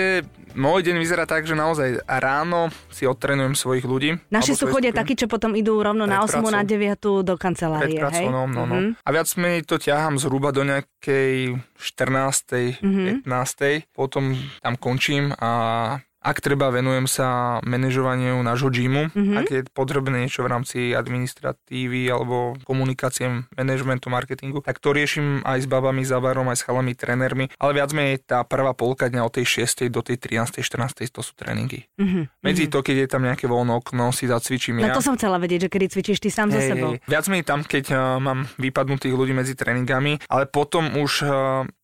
môj 0.58 0.82
deň 0.90 0.96
vyzerá 0.98 1.22
tak, 1.22 1.46
že 1.46 1.54
naozaj 1.54 2.02
ráno 2.02 2.74
si 2.90 3.06
odtrenujem 3.06 3.54
svojich 3.54 3.86
ľudí. 3.86 4.10
Naši 4.34 4.58
sú 4.58 4.66
chodia 4.66 4.90
takí, 4.90 5.14
čo 5.14 5.30
potom 5.30 5.54
idú 5.54 5.78
rovno 5.78 6.02
na 6.02 6.26
8, 6.26 6.42
pracou. 6.42 6.50
na 6.50 6.62
9 6.66 7.22
do 7.22 7.34
kancelárie, 7.38 8.02
hej? 8.02 8.26
No, 8.26 8.50
no, 8.50 8.66
no. 8.66 8.74
Uh-huh. 8.74 9.06
A 9.06 9.08
viac 9.14 9.30
menej 9.38 9.62
to 9.62 9.78
ťahám 9.78 10.18
zhruba 10.18 10.50
do 10.50 10.66
nejakej 10.66 11.62
14. 11.78 12.82
Uh-huh. 12.82 13.22
15. 13.22 13.86
Potom 13.94 14.34
tam 14.58 14.74
končím 14.74 15.30
a 15.38 16.02
ak 16.28 16.44
treba, 16.44 16.68
venujem 16.68 17.08
sa 17.08 17.56
manažovaniu 17.64 18.36
nášho 18.44 18.68
gymu. 18.68 19.08
Mm-hmm. 19.08 19.36
Ak 19.40 19.46
je 19.48 19.60
potrebné 19.72 20.28
niečo 20.28 20.44
v 20.44 20.52
rámci 20.52 20.78
administratívy 20.92 22.04
alebo 22.12 22.60
komunikácie, 22.68 23.48
manažmentu, 23.56 24.12
marketingu, 24.12 24.60
tak 24.60 24.76
to 24.76 24.92
riešim 24.92 25.40
aj 25.48 25.64
s 25.64 25.66
babami, 25.66 26.04
zábarom, 26.04 26.52
aj 26.52 26.60
s 26.60 26.62
chalami, 26.68 26.92
trénermi. 26.92 27.48
Ale 27.56 27.80
viac 27.80 27.96
menej 27.96 28.20
tá 28.28 28.44
prvá 28.44 28.76
polka 28.76 29.08
dňa 29.08 29.24
od 29.24 29.32
tej 29.40 29.64
6. 29.64 29.88
do 29.88 30.04
tej 30.04 30.20
13. 30.20 30.60
14. 30.60 31.08
to 31.08 31.24
sú 31.24 31.32
tréningy. 31.32 31.88
Mm-hmm. 31.96 32.44
Medzi 32.44 32.68
to, 32.68 32.84
keď 32.84 32.96
je 33.04 33.08
tam 33.08 33.24
nejaké 33.24 33.48
voľné 33.48 33.72
okno, 33.80 34.12
si 34.12 34.28
zacvičím 34.28 34.84
ja. 34.84 34.92
No 34.92 35.00
to 35.00 35.04
som 35.04 35.16
chcela 35.16 35.40
vedieť, 35.40 35.64
že 35.64 35.68
kedy 35.72 35.86
cvičíš 35.88 36.18
ty 36.20 36.28
sám 36.28 36.52
hey, 36.52 36.60
so 36.60 36.60
sebou. 36.76 36.90
Viac 37.08 37.24
menej 37.32 37.46
tam, 37.48 37.64
keď 37.64 37.84
uh, 37.96 37.98
mám 38.20 38.44
vypadnutých 38.60 39.16
ľudí 39.16 39.32
medzi 39.32 39.56
tréningami, 39.56 40.20
ale 40.28 40.44
potom 40.44 40.92
už 41.00 41.24
uh, 41.24 41.30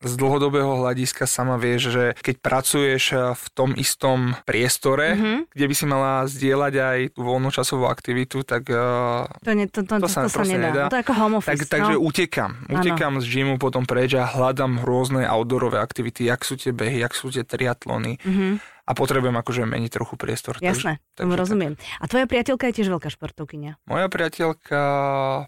z 0.05 0.13
dlhodobého 0.21 0.85
hľadiska 0.85 1.25
sama 1.25 1.57
vieš, 1.57 1.97
že 1.97 2.05
keď 2.21 2.35
pracuješ 2.45 3.03
uh, 3.17 3.33
v 3.33 3.45
tom 3.57 3.71
istom 3.79 4.34
priestore, 4.43 5.15
mm-hmm. 5.15 5.39
kde 5.55 5.67
by 5.71 5.75
si 5.75 5.85
mala 5.87 6.13
zdieľať 6.27 6.75
aj 6.75 6.99
voľnočasovú 7.15 7.87
aktivitu, 7.87 8.43
tak 8.43 8.67
uh, 8.75 9.31
to, 9.47 9.55
ne, 9.55 9.71
to, 9.71 9.87
to, 9.87 10.03
to, 10.03 10.09
sa, 10.11 10.27
to 10.27 10.35
sa 10.35 10.43
nedá. 10.43 10.75
nedá. 10.75 10.85
To 10.91 10.99
je 10.99 11.03
ako 11.07 11.15
home 11.15 11.35
office, 11.39 11.63
tak, 11.71 11.79
takže 11.79 11.95
no? 11.95 12.03
utekam. 12.03 12.51
Utekam 12.67 13.13
ano. 13.19 13.23
z 13.23 13.27
gymu 13.31 13.55
potom 13.63 13.87
preč 13.87 14.19
a 14.19 14.27
hľadám 14.27 14.83
rôzne 14.83 15.23
outdoorové 15.23 15.79
aktivity, 15.79 16.27
jak 16.27 16.43
sú 16.43 16.59
tie 16.59 16.75
behy, 16.75 17.01
jak 17.01 17.15
sú 17.15 17.31
tie 17.31 17.47
triatlony. 17.47 18.19
Mm-hmm 18.21 18.75
a 18.85 18.93
potrebujem 18.93 19.33
akože 19.33 19.65
meniť 19.65 19.91
trochu 19.97 20.21
priestor. 20.21 20.61
Jasné, 20.61 21.01
takže, 21.01 21.17
tomu 21.17 21.33
takže 21.33 21.41
rozumiem. 21.41 21.73
Tak. 21.81 22.01
A 22.01 22.05
tvoja 22.05 22.27
priateľka 22.29 22.65
je 22.69 22.75
tiež 22.77 22.89
veľká 22.93 23.09
športovkynia? 23.09 23.81
Moja 23.89 24.13
priateľka 24.13 24.81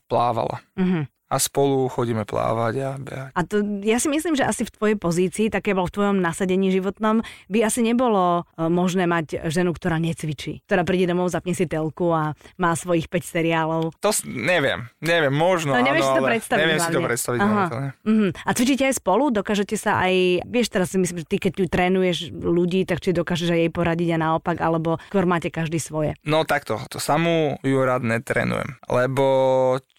plávala. 0.08 0.64
Uh-huh 0.72 1.04
a 1.26 1.36
spolu 1.42 1.90
chodíme 1.90 2.22
plávať 2.22 2.74
a 2.86 2.90
behať. 3.02 3.30
A 3.34 3.40
to, 3.42 3.58
ja 3.82 3.98
si 3.98 4.06
myslím, 4.06 4.38
že 4.38 4.46
asi 4.46 4.62
v 4.62 4.70
tvojej 4.70 4.96
pozícii, 4.96 5.46
také 5.50 5.74
bol 5.74 5.90
v 5.90 5.94
tvojom 5.98 6.16
nasadení 6.22 6.70
životnom, 6.70 7.26
by 7.50 7.66
asi 7.66 7.82
nebolo 7.82 8.46
e, 8.54 8.70
možné 8.70 9.10
mať 9.10 9.50
ženu, 9.50 9.74
ktorá 9.74 9.98
necvičí. 9.98 10.62
Ktorá 10.70 10.86
príde 10.86 11.10
domov, 11.10 11.34
zapne 11.34 11.50
si 11.58 11.66
telku 11.66 12.14
a 12.14 12.38
má 12.62 12.78
svojich 12.78 13.10
5 13.10 13.26
seriálov. 13.26 13.82
To 13.98 14.10
neviem, 14.22 14.86
neviem, 15.02 15.34
možno 15.34 15.74
no, 15.74 15.82
nevieš 15.82 16.06
áno, 16.06 16.14
si 16.14 16.14
to 16.14 16.22
predstaviť. 16.30 16.62
Neviem 16.62 16.78
hlavne. 16.78 16.94
si 16.94 16.96
to 16.96 17.08
predstaviť. 17.10 17.40
Aha. 17.42 17.64
Uh-huh. 18.06 18.30
A 18.46 18.50
cvičíte 18.54 18.84
aj 18.86 18.94
spolu? 19.02 19.34
Dokážete 19.34 19.74
sa 19.74 19.98
aj, 20.06 20.46
vieš, 20.46 20.70
teraz 20.70 20.94
si 20.94 20.98
myslím, 21.02 21.26
že 21.26 21.26
ty 21.26 21.42
keď 21.42 21.52
tu 21.58 21.62
trénuješ 21.66 22.30
ľudí, 22.30 22.86
tak 22.86 23.02
či 23.02 23.10
dokážeš 23.10 23.50
aj 23.50 23.60
jej 23.66 23.70
poradiť 23.74 24.14
a 24.14 24.18
naopak, 24.22 24.62
alebo 24.62 25.02
skôr 25.10 25.26
máte 25.26 25.50
každý 25.50 25.82
svoje? 25.82 26.14
No 26.22 26.46
takto, 26.46 26.78
to 26.86 27.02
samú 27.02 27.58
ju 27.66 27.82
rád 27.82 28.06
netrénujem, 28.06 28.78
lebo 28.86 29.26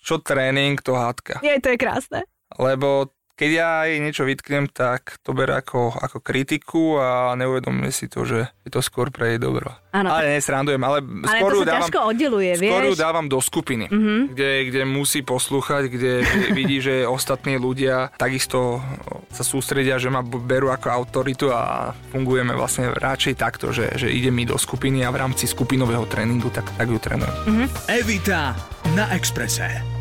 čo 0.07 0.23
tréning, 0.23 0.79
to 0.79 0.95
hádka. 0.95 1.43
Nie, 1.43 1.59
to 1.59 1.75
je 1.75 1.77
krásne. 1.77 2.23
Lebo 2.55 3.11
keď 3.37 3.49
ja 3.53 3.85
jej 3.85 4.01
niečo 4.01 4.25
vytknem, 4.25 4.65
tak 4.65 5.21
to 5.21 5.29
ber 5.29 5.53
ako, 5.53 5.93
ako 5.93 6.25
kritiku 6.25 6.97
a 6.97 7.37
neuvedomuje 7.37 7.93
si 7.93 8.09
to, 8.09 8.25
že 8.25 8.49
je 8.65 8.69
to 8.73 8.81
skôr 8.81 9.13
pre 9.13 9.37
jej 9.37 9.39
dobro. 9.39 9.77
Ano, 9.93 10.09
ale 10.09 10.41
nesrandujem, 10.41 10.81
ale, 10.81 11.05
ale 11.05 11.37
skôr 11.37 11.51
to 11.53 11.61
sa 11.61 11.69
dávam, 11.69 11.85
ťažko 11.85 11.99
oddeluje, 12.01 12.51
skôr 12.57 12.81
vieš? 12.81 12.89
ju 12.89 12.95
dávam 12.97 13.25
do 13.29 13.37
skupiny, 13.37 13.85
mm-hmm. 13.93 14.19
kde, 14.33 14.49
kde 14.73 14.81
musí 14.89 15.21
poslúchať, 15.21 15.83
kde 15.85 16.25
vidí, 16.57 16.81
že 16.81 17.05
ostatní 17.05 17.61
ľudia 17.61 18.09
takisto 18.17 18.81
sa 19.29 19.45
sústredia, 19.45 20.01
že 20.01 20.09
ma 20.09 20.25
berú 20.25 20.73
ako 20.73 20.89
autoritu 20.89 21.53
a 21.53 21.93
fungujeme 22.09 22.57
vlastne 22.57 22.89
radšej 22.89 23.37
takto, 23.37 23.69
že, 23.69 23.93
že 24.01 24.09
ide 24.09 24.33
mi 24.33 24.49
do 24.49 24.57
skupiny 24.57 25.05
a 25.05 25.13
v 25.13 25.21
rámci 25.21 25.45
skupinového 25.45 26.09
tréningu 26.09 26.49
tak, 26.49 26.73
tak 26.73 26.89
ju 26.89 26.97
trénujem. 26.97 27.37
Mm-hmm. 27.45 27.67
Evita 28.01 28.57
na 28.97 29.13
Exprese. 29.13 29.96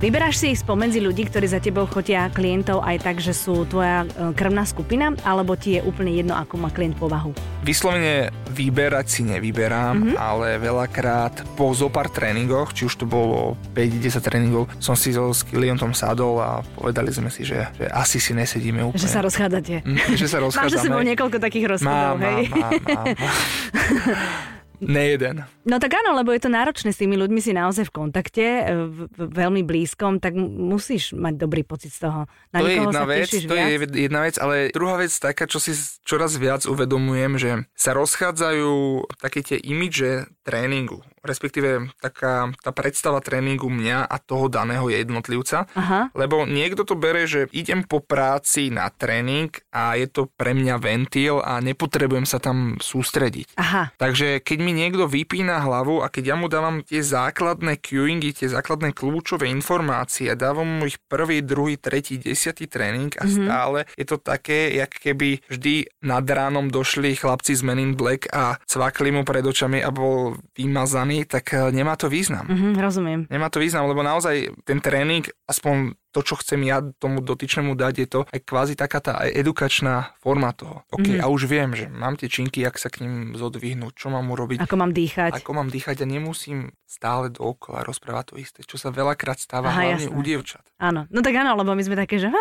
Vyberáš 0.00 0.40
si 0.40 0.56
spomedzi 0.56 0.96
ľudí, 0.96 1.28
ktorí 1.28 1.44
za 1.44 1.60
tebou 1.60 1.84
chodia 1.84 2.32
klientov 2.32 2.80
aj 2.80 3.04
tak, 3.04 3.20
že 3.20 3.36
sú 3.36 3.68
tvoja 3.68 4.08
e, 4.08 4.32
krvná 4.32 4.64
skupina, 4.64 5.12
alebo 5.28 5.60
ti 5.60 5.76
je 5.76 5.84
úplne 5.84 6.08
jedno, 6.16 6.40
ako 6.40 6.56
má 6.56 6.72
klient 6.72 6.96
povahu? 6.96 7.36
Vyslovene 7.60 8.32
vyberať 8.48 9.06
si 9.12 9.28
nevyberám, 9.28 9.92
mm-hmm. 9.92 10.16
ale 10.16 10.56
veľakrát 10.56 11.44
po 11.52 11.76
zopár 11.76 12.08
tréningoch, 12.08 12.72
či 12.72 12.88
už 12.88 12.96
to 12.96 13.04
bolo 13.04 13.60
5-10 13.76 14.24
tréningov, 14.24 14.72
som 14.80 14.96
si 14.96 15.12
so 15.12 15.36
s 15.36 15.44
klientom 15.44 15.92
sadol 15.92 16.40
a 16.40 16.64
povedali 16.80 17.12
sme 17.12 17.28
si, 17.28 17.44
že, 17.44 17.68
že 17.76 17.84
asi 17.92 18.16
si 18.24 18.32
nesedíme 18.32 18.80
úplne. 18.80 19.04
Že 19.04 19.12
sa 19.12 19.20
rozchádzate. 19.20 19.84
Mm, 19.84 20.16
že 20.16 20.26
sa 20.32 20.40
rozchádzame. 20.40 20.64
Máš 20.72 20.80
za 20.80 20.84
sebou 20.88 21.04
niekoľko 21.04 21.36
takých 21.36 21.76
rozchodov, 21.76 22.16
hej? 22.24 22.48
Má, 22.48 22.56
má, 22.56 22.70
má, 22.72 23.02
má. 23.20 24.59
Nejeden. 24.80 25.44
No 25.68 25.76
tak 25.76 25.92
áno, 26.00 26.16
lebo 26.16 26.32
je 26.32 26.40
to 26.40 26.50
náročné 26.50 26.90
s 26.90 27.00
tými 27.00 27.20
ľuďmi 27.20 27.40
si 27.44 27.52
naozaj 27.52 27.88
v 27.88 27.92
kontakte, 27.92 28.44
e, 28.44 28.62
v, 28.88 28.98
v 29.12 29.20
veľmi 29.28 29.62
blízkom, 29.64 30.18
tak 30.18 30.32
musíš 30.40 31.12
mať 31.12 31.36
dobrý 31.36 31.62
pocit 31.62 31.92
z 31.92 32.08
toho. 32.08 32.20
Na 32.50 32.64
to 32.64 32.68
je 32.68 32.76
jedna 32.80 33.04
vec, 33.04 33.28
to 33.28 33.54
viac? 33.54 33.68
je 33.68 33.76
jedna 34.08 34.20
vec, 34.24 34.36
ale 34.40 34.72
druhá 34.72 34.96
vec 34.96 35.12
taká, 35.12 35.44
čo 35.44 35.60
si 35.60 35.76
čoraz 36.08 36.40
viac 36.40 36.64
uvedomujem, 36.64 37.36
že 37.36 37.50
sa 37.76 37.92
rozchádzajú 37.92 39.04
také 39.20 39.44
tie 39.44 39.58
imidže 39.60 40.32
tréningu 40.42 41.04
respektíve 41.20 41.92
taká 42.00 42.52
tá 42.64 42.72
predstava 42.72 43.20
tréningu 43.20 43.68
mňa 43.68 44.08
a 44.08 44.16
toho 44.18 44.48
daného 44.48 44.88
jednotlivca, 44.88 45.68
Aha. 45.76 46.08
lebo 46.16 46.48
niekto 46.48 46.88
to 46.88 46.96
bere, 46.96 47.28
že 47.28 47.46
idem 47.52 47.84
po 47.84 48.00
práci 48.00 48.72
na 48.72 48.88
tréning 48.88 49.52
a 49.70 49.94
je 50.00 50.08
to 50.08 50.26
pre 50.32 50.56
mňa 50.56 50.76
ventil 50.80 51.44
a 51.44 51.60
nepotrebujem 51.60 52.24
sa 52.24 52.40
tam 52.40 52.80
sústrediť. 52.80 53.56
Aha. 53.60 53.92
Takže 54.00 54.40
keď 54.40 54.58
mi 54.64 54.72
niekto 54.72 55.04
vypína 55.04 55.60
hlavu 55.60 56.00
a 56.00 56.08
keď 56.08 56.34
ja 56.34 56.36
mu 56.36 56.48
dávam 56.48 56.80
tie 56.80 57.04
základné 57.04 57.78
cueingy, 57.84 58.32
tie 58.32 58.48
základné 58.48 58.96
kľúčové 58.96 59.52
informácie, 59.52 60.32
dávam 60.32 60.80
mu 60.80 60.88
ich 60.88 60.96
prvý, 61.10 61.44
druhý, 61.44 61.76
tretí, 61.76 62.16
desiatý 62.16 62.64
tréning 62.64 63.12
a 63.20 63.28
mm-hmm. 63.28 63.36
stále 63.36 63.78
je 63.98 64.06
to 64.08 64.16
také, 64.16 64.72
jak 64.72 64.90
keby 64.96 65.44
vždy 65.50 65.90
nad 66.06 66.24
ránom 66.24 66.72
došli 66.72 67.18
chlapci 67.18 67.52
z 67.58 67.62
Men 67.66 67.82
in 67.82 67.92
Black 67.98 68.30
a 68.32 68.56
cvakli 68.64 69.12
mu 69.12 69.26
pred 69.26 69.44
očami 69.44 69.82
a 69.84 69.90
bol 69.92 70.38
vymazaný 70.54 71.09
strany, 71.10 71.26
tak 71.26 71.54
eh, 71.54 71.72
nemá 71.74 71.98
to 71.98 72.06
význam. 72.06 72.46
Mm-hmm, 72.46 72.72
rozumiem. 72.78 73.20
Nemá 73.26 73.50
to 73.50 73.58
význam, 73.58 73.90
lebo 73.90 74.02
naozaj 74.06 74.54
ten 74.62 74.78
tréning, 74.78 75.26
aspoň 75.50 75.98
to, 76.10 76.20
čo 76.26 76.34
chcem 76.38 76.60
ja 76.66 76.82
tomu 76.98 77.22
dotyčnému 77.22 77.78
dať, 77.78 77.94
je 78.02 78.08
to 78.10 78.20
aj 78.26 78.40
kvázi 78.42 78.74
taká 78.74 78.98
tá 78.98 79.22
edukačná 79.24 80.14
forma 80.18 80.50
toho. 80.52 80.82
OK, 80.90 81.06
mm-hmm. 81.06 81.22
a 81.22 81.30
už 81.30 81.46
viem, 81.46 81.70
že 81.74 81.86
mám 81.86 82.18
tie 82.18 82.26
činky, 82.26 82.66
jak 82.66 82.76
sa 82.76 82.90
k 82.90 83.06
ním 83.06 83.38
zodvihnúť, 83.38 83.94
čo 83.94 84.10
mám 84.10 84.26
urobiť. 84.34 84.58
Ako 84.62 84.76
mám 84.76 84.90
dýchať. 84.90 85.38
Ako 85.38 85.54
mám 85.54 85.70
dýchať 85.70 86.02
a 86.02 86.06
nemusím 86.06 86.74
stále 86.90 87.30
dookola 87.30 87.86
rozprávať 87.86 88.24
to 88.30 88.34
isté, 88.42 88.60
čo 88.66 88.74
sa 88.74 88.90
veľakrát 88.90 89.38
stáva 89.38 89.70
Aha, 89.70 89.94
hlavne 89.94 90.10
jasné. 90.10 90.18
u 90.18 90.20
dievčat. 90.26 90.64
Áno, 90.82 91.06
no 91.06 91.22
tak 91.22 91.38
áno, 91.38 91.54
lebo 91.54 91.70
my 91.78 91.82
sme 91.86 91.94
také, 91.94 92.18
že... 92.18 92.28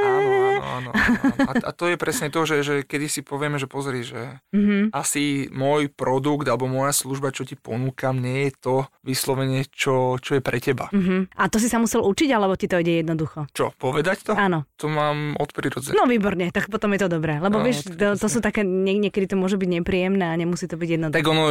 Áno, 0.00 0.32
áno, 0.64 0.64
áno. 0.64 0.90
áno. 0.96 1.44
A, 1.44 1.52
a 1.68 1.70
to 1.76 1.84
je 1.84 2.00
presne 2.00 2.32
to, 2.32 2.48
že, 2.48 2.64
že 2.64 2.74
kedy 2.88 3.04
si 3.04 3.20
povieme, 3.20 3.60
že 3.60 3.68
pozri, 3.68 4.00
že 4.00 4.40
mm-hmm. 4.48 4.96
asi 4.96 5.52
môj 5.52 5.92
produkt 5.92 6.48
alebo 6.48 6.64
moja 6.64 6.96
služba, 6.96 7.36
čo 7.36 7.44
ti 7.44 7.52
ponúkam, 7.52 8.16
nie 8.16 8.48
je 8.48 8.52
to 8.56 8.74
vyslovene, 9.04 9.68
čo, 9.68 10.16
čo 10.16 10.40
je 10.40 10.42
pre 10.42 10.56
teba. 10.56 10.88
Mm-hmm. 10.88 11.36
A 11.36 11.52
to 11.52 11.60
si 11.60 11.68
sa 11.68 11.76
musel 11.76 12.00
učiť, 12.00 12.32
alebo 12.32 12.56
ti 12.56 12.64
to 12.64 12.80
ide 12.80 13.04
jednoducho. 13.10 13.50
Čo, 13.50 13.74
povedať 13.74 14.30
to? 14.30 14.32
Áno. 14.38 14.62
To 14.78 14.86
mám 14.86 15.34
od 15.34 15.50
prirodzenia. 15.50 15.98
No 15.98 16.06
výborne, 16.06 16.54
tak 16.54 16.70
potom 16.70 16.94
je 16.94 17.02
to 17.02 17.08
dobré. 17.10 17.42
Lebo 17.42 17.58
no, 17.58 17.66
vieš, 17.66 17.90
to, 17.90 18.14
to 18.14 18.28
sú 18.30 18.38
také, 18.38 18.62
nie, 18.62 19.02
niekedy 19.02 19.26
to 19.26 19.34
môže 19.34 19.58
byť 19.58 19.82
nepríjemné 19.82 20.30
a 20.30 20.34
nemusí 20.38 20.70
to 20.70 20.78
byť 20.78 20.88
jednoduché. 20.94 21.18
Tak 21.18 21.26
ono, 21.26 21.44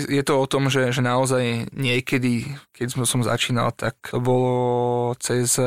je 0.00 0.22
to 0.24 0.34
o 0.40 0.46
tom, 0.48 0.72
že, 0.72 0.88
že 0.88 1.04
naozaj 1.04 1.68
niekedy, 1.76 2.48
keď 2.72 3.04
som, 3.04 3.20
začínal, 3.20 3.76
tak 3.76 4.00
to 4.08 4.20
bolo 4.20 5.12
cez 5.20 5.60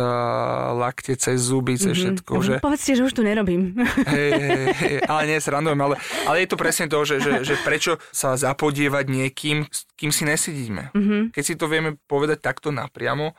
lakte, 0.73 1.13
cez 1.17 1.37
zuby, 1.37 1.77
cez 1.77 1.93
mm-hmm. 1.93 2.01
všetko. 2.01 2.31
Že... 2.41 2.53
Povedzte, 2.61 2.91
že 2.97 3.05
už 3.05 3.13
tu 3.13 3.21
nerobím. 3.21 3.77
Hey, 4.05 4.31
hey, 4.33 4.65
hey, 4.73 4.95
ale 5.05 5.29
nie, 5.29 5.37
srandujem, 5.37 5.77
ale, 5.77 5.95
ale 6.25 6.43
je 6.43 6.49
to 6.49 6.57
presne 6.57 6.89
to, 6.89 7.01
že, 7.05 7.21
že, 7.21 7.45
že 7.45 7.55
prečo 7.61 8.01
sa 8.09 8.33
zapodievať 8.33 9.05
niekým, 9.09 9.65
s 9.69 9.85
kým 9.97 10.13
si 10.13 10.23
nesedíme. 10.25 10.93
Mm-hmm. 10.93 11.21
Keď 11.33 11.43
si 11.43 11.53
to 11.57 11.65
vieme 11.65 11.97
povedať 12.05 12.41
takto 12.41 12.69
napriamo, 12.69 13.33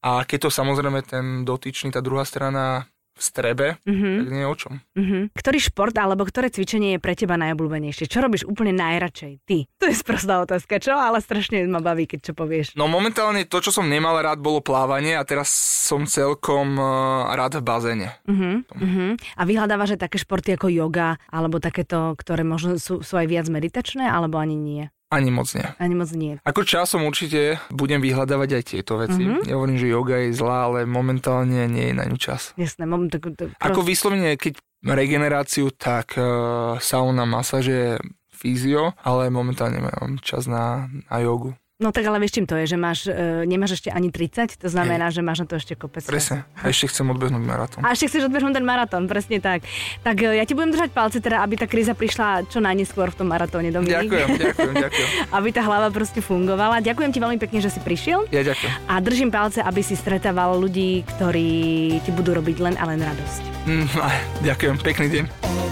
a 0.00 0.24
keď 0.24 0.48
to 0.48 0.50
samozrejme 0.50 1.00
ten 1.04 1.44
dotyčný, 1.44 1.92
tá 1.92 2.00
druhá 2.00 2.24
strana 2.24 2.88
v 3.20 3.22
strebe, 3.22 3.66
mm-hmm. 3.84 4.16
tak 4.24 4.28
nie 4.32 4.42
je 4.42 4.48
o 4.48 4.56
čom. 4.56 4.74
Mm-hmm. 4.96 5.22
Ktorý 5.36 5.58
šport 5.60 5.92
alebo 6.00 6.24
ktoré 6.24 6.48
cvičenie 6.48 6.96
je 6.96 7.04
pre 7.04 7.12
teba 7.12 7.36
najobľúbenejšie? 7.36 8.08
Čo 8.08 8.24
robíš 8.24 8.48
úplne 8.48 8.72
najradšej? 8.72 9.32
Ty. 9.44 9.58
To 9.76 9.84
je 9.92 9.94
sprostá 9.94 10.40
otázka, 10.40 10.80
čo? 10.80 10.96
Ale 10.96 11.20
strašne 11.20 11.68
ma 11.68 11.84
baví, 11.84 12.08
keď 12.08 12.20
čo 12.24 12.32
povieš. 12.32 12.80
No 12.80 12.88
momentálne 12.88 13.44
to, 13.44 13.60
čo 13.60 13.68
som 13.68 13.92
nemal 13.92 14.16
rád, 14.24 14.40
bolo 14.40 14.64
plávanie 14.64 15.20
a 15.20 15.26
teraz 15.28 15.52
som 15.52 16.08
celkom 16.08 16.80
uh, 16.80 17.28
rád 17.36 17.60
v 17.60 17.64
bazéne. 17.68 18.08
Mm-hmm. 18.24 18.54
Mm-hmm. 18.72 19.10
A 19.36 19.42
vyhľadávaš 19.44 20.00
aj 20.00 20.08
také 20.08 20.16
športy 20.16 20.56
ako 20.56 20.72
yoga 20.72 21.20
alebo 21.28 21.60
takéto, 21.60 22.16
ktoré 22.16 22.40
možno 22.40 22.80
sú, 22.80 23.04
sú 23.04 23.20
aj 23.20 23.28
viac 23.28 23.46
meditačné 23.52 24.08
alebo 24.08 24.40
ani 24.40 24.56
nie? 24.56 24.84
Ani 25.10 25.34
moc 25.34 25.50
nie. 25.58 25.66
Ani 25.82 25.98
moc 25.98 26.10
nie. 26.14 26.38
Ako 26.46 26.62
časom 26.62 27.02
určite 27.02 27.58
budem 27.74 27.98
vyhľadávať 27.98 28.50
aj 28.54 28.62
tieto 28.62 28.94
veci. 28.94 29.26
Mm-hmm. 29.26 29.50
Nehovorím, 29.50 29.78
že 29.82 29.90
yoga 29.90 30.16
je 30.22 30.30
zlá, 30.30 30.70
ale 30.70 30.86
momentálne 30.86 31.66
nie 31.66 31.90
je 31.90 31.94
na 31.98 32.06
ňu 32.06 32.14
čas. 32.14 32.54
Jasné. 32.54 32.86
Mom, 32.86 33.10
tak, 33.10 33.26
tak, 33.34 33.50
Ako 33.58 33.82
vyslovene, 33.82 34.38
keď 34.38 34.62
regeneráciu, 34.86 35.74
tak 35.74 36.14
uh, 36.14 36.78
sauna, 36.78 37.26
masáže, 37.26 37.98
fyzio, 38.30 38.94
ale 39.02 39.28
momentálne 39.28 39.82
mám 39.82 40.22
čas 40.22 40.46
na, 40.46 40.88
na 41.10 41.16
jogu. 41.20 41.58
No 41.80 41.96
tak 41.96 42.04
ale 42.04 42.20
vieš, 42.20 42.36
čím 42.36 42.44
to 42.44 42.60
je, 42.60 42.68
že 42.68 42.76
máš, 42.76 43.08
e, 43.08 43.48
nemáš 43.48 43.80
ešte 43.80 43.88
ani 43.88 44.12
30, 44.12 44.60
to 44.60 44.68
znamená, 44.68 45.08
Hej. 45.08 45.16
že 45.16 45.20
máš 45.24 45.38
na 45.40 45.46
to 45.48 45.56
ešte 45.56 45.72
kopec. 45.80 46.04
Presne, 46.04 46.44
a 46.60 46.68
ešte 46.68 46.92
chcem 46.92 47.08
odbehnúť 47.08 47.40
maratón. 47.40 47.80
A 47.80 47.96
ešte 47.96 48.12
chceš 48.12 48.28
odbehnúť 48.28 48.60
ten 48.60 48.66
maratón, 48.68 49.08
presne 49.08 49.40
tak. 49.40 49.64
Tak 50.04 50.20
e, 50.20 50.36
ja 50.36 50.44
ti 50.44 50.52
budem 50.52 50.76
držať 50.76 50.92
palce 50.92 51.24
teda, 51.24 51.40
aby 51.40 51.56
tá 51.56 51.64
kríza 51.64 51.96
prišla 51.96 52.52
čo 52.52 52.60
najneskôr 52.60 53.08
v 53.08 53.24
tom 53.24 53.32
maratóne, 53.32 53.72
Dominik. 53.72 54.12
Ďakujem, 54.12 54.28
ďakujem, 54.52 54.74
ďakujem. 54.76 55.08
aby 55.32 55.48
tá 55.56 55.62
hlava 55.64 55.88
proste 55.88 56.20
fungovala. 56.20 56.84
Ďakujem 56.84 57.10
ti 57.16 57.18
veľmi 57.24 57.40
pekne, 57.40 57.64
že 57.64 57.72
si 57.72 57.80
prišiel. 57.80 58.28
Ja 58.28 58.44
ďakujem. 58.44 58.72
A 58.84 58.94
držím 59.00 59.32
palce, 59.32 59.64
aby 59.64 59.80
si 59.80 59.96
stretával 59.96 60.60
ľudí, 60.60 61.00
ktorí 61.16 61.96
ti 62.04 62.10
budú 62.12 62.36
robiť 62.36 62.56
len 62.60 62.74
a 62.76 62.84
len 62.92 63.00
radosť. 63.00 63.42
Mm, 63.64 63.88
ďakujem, 64.52 64.74
pekný 64.84 65.08
deň. 65.08 65.69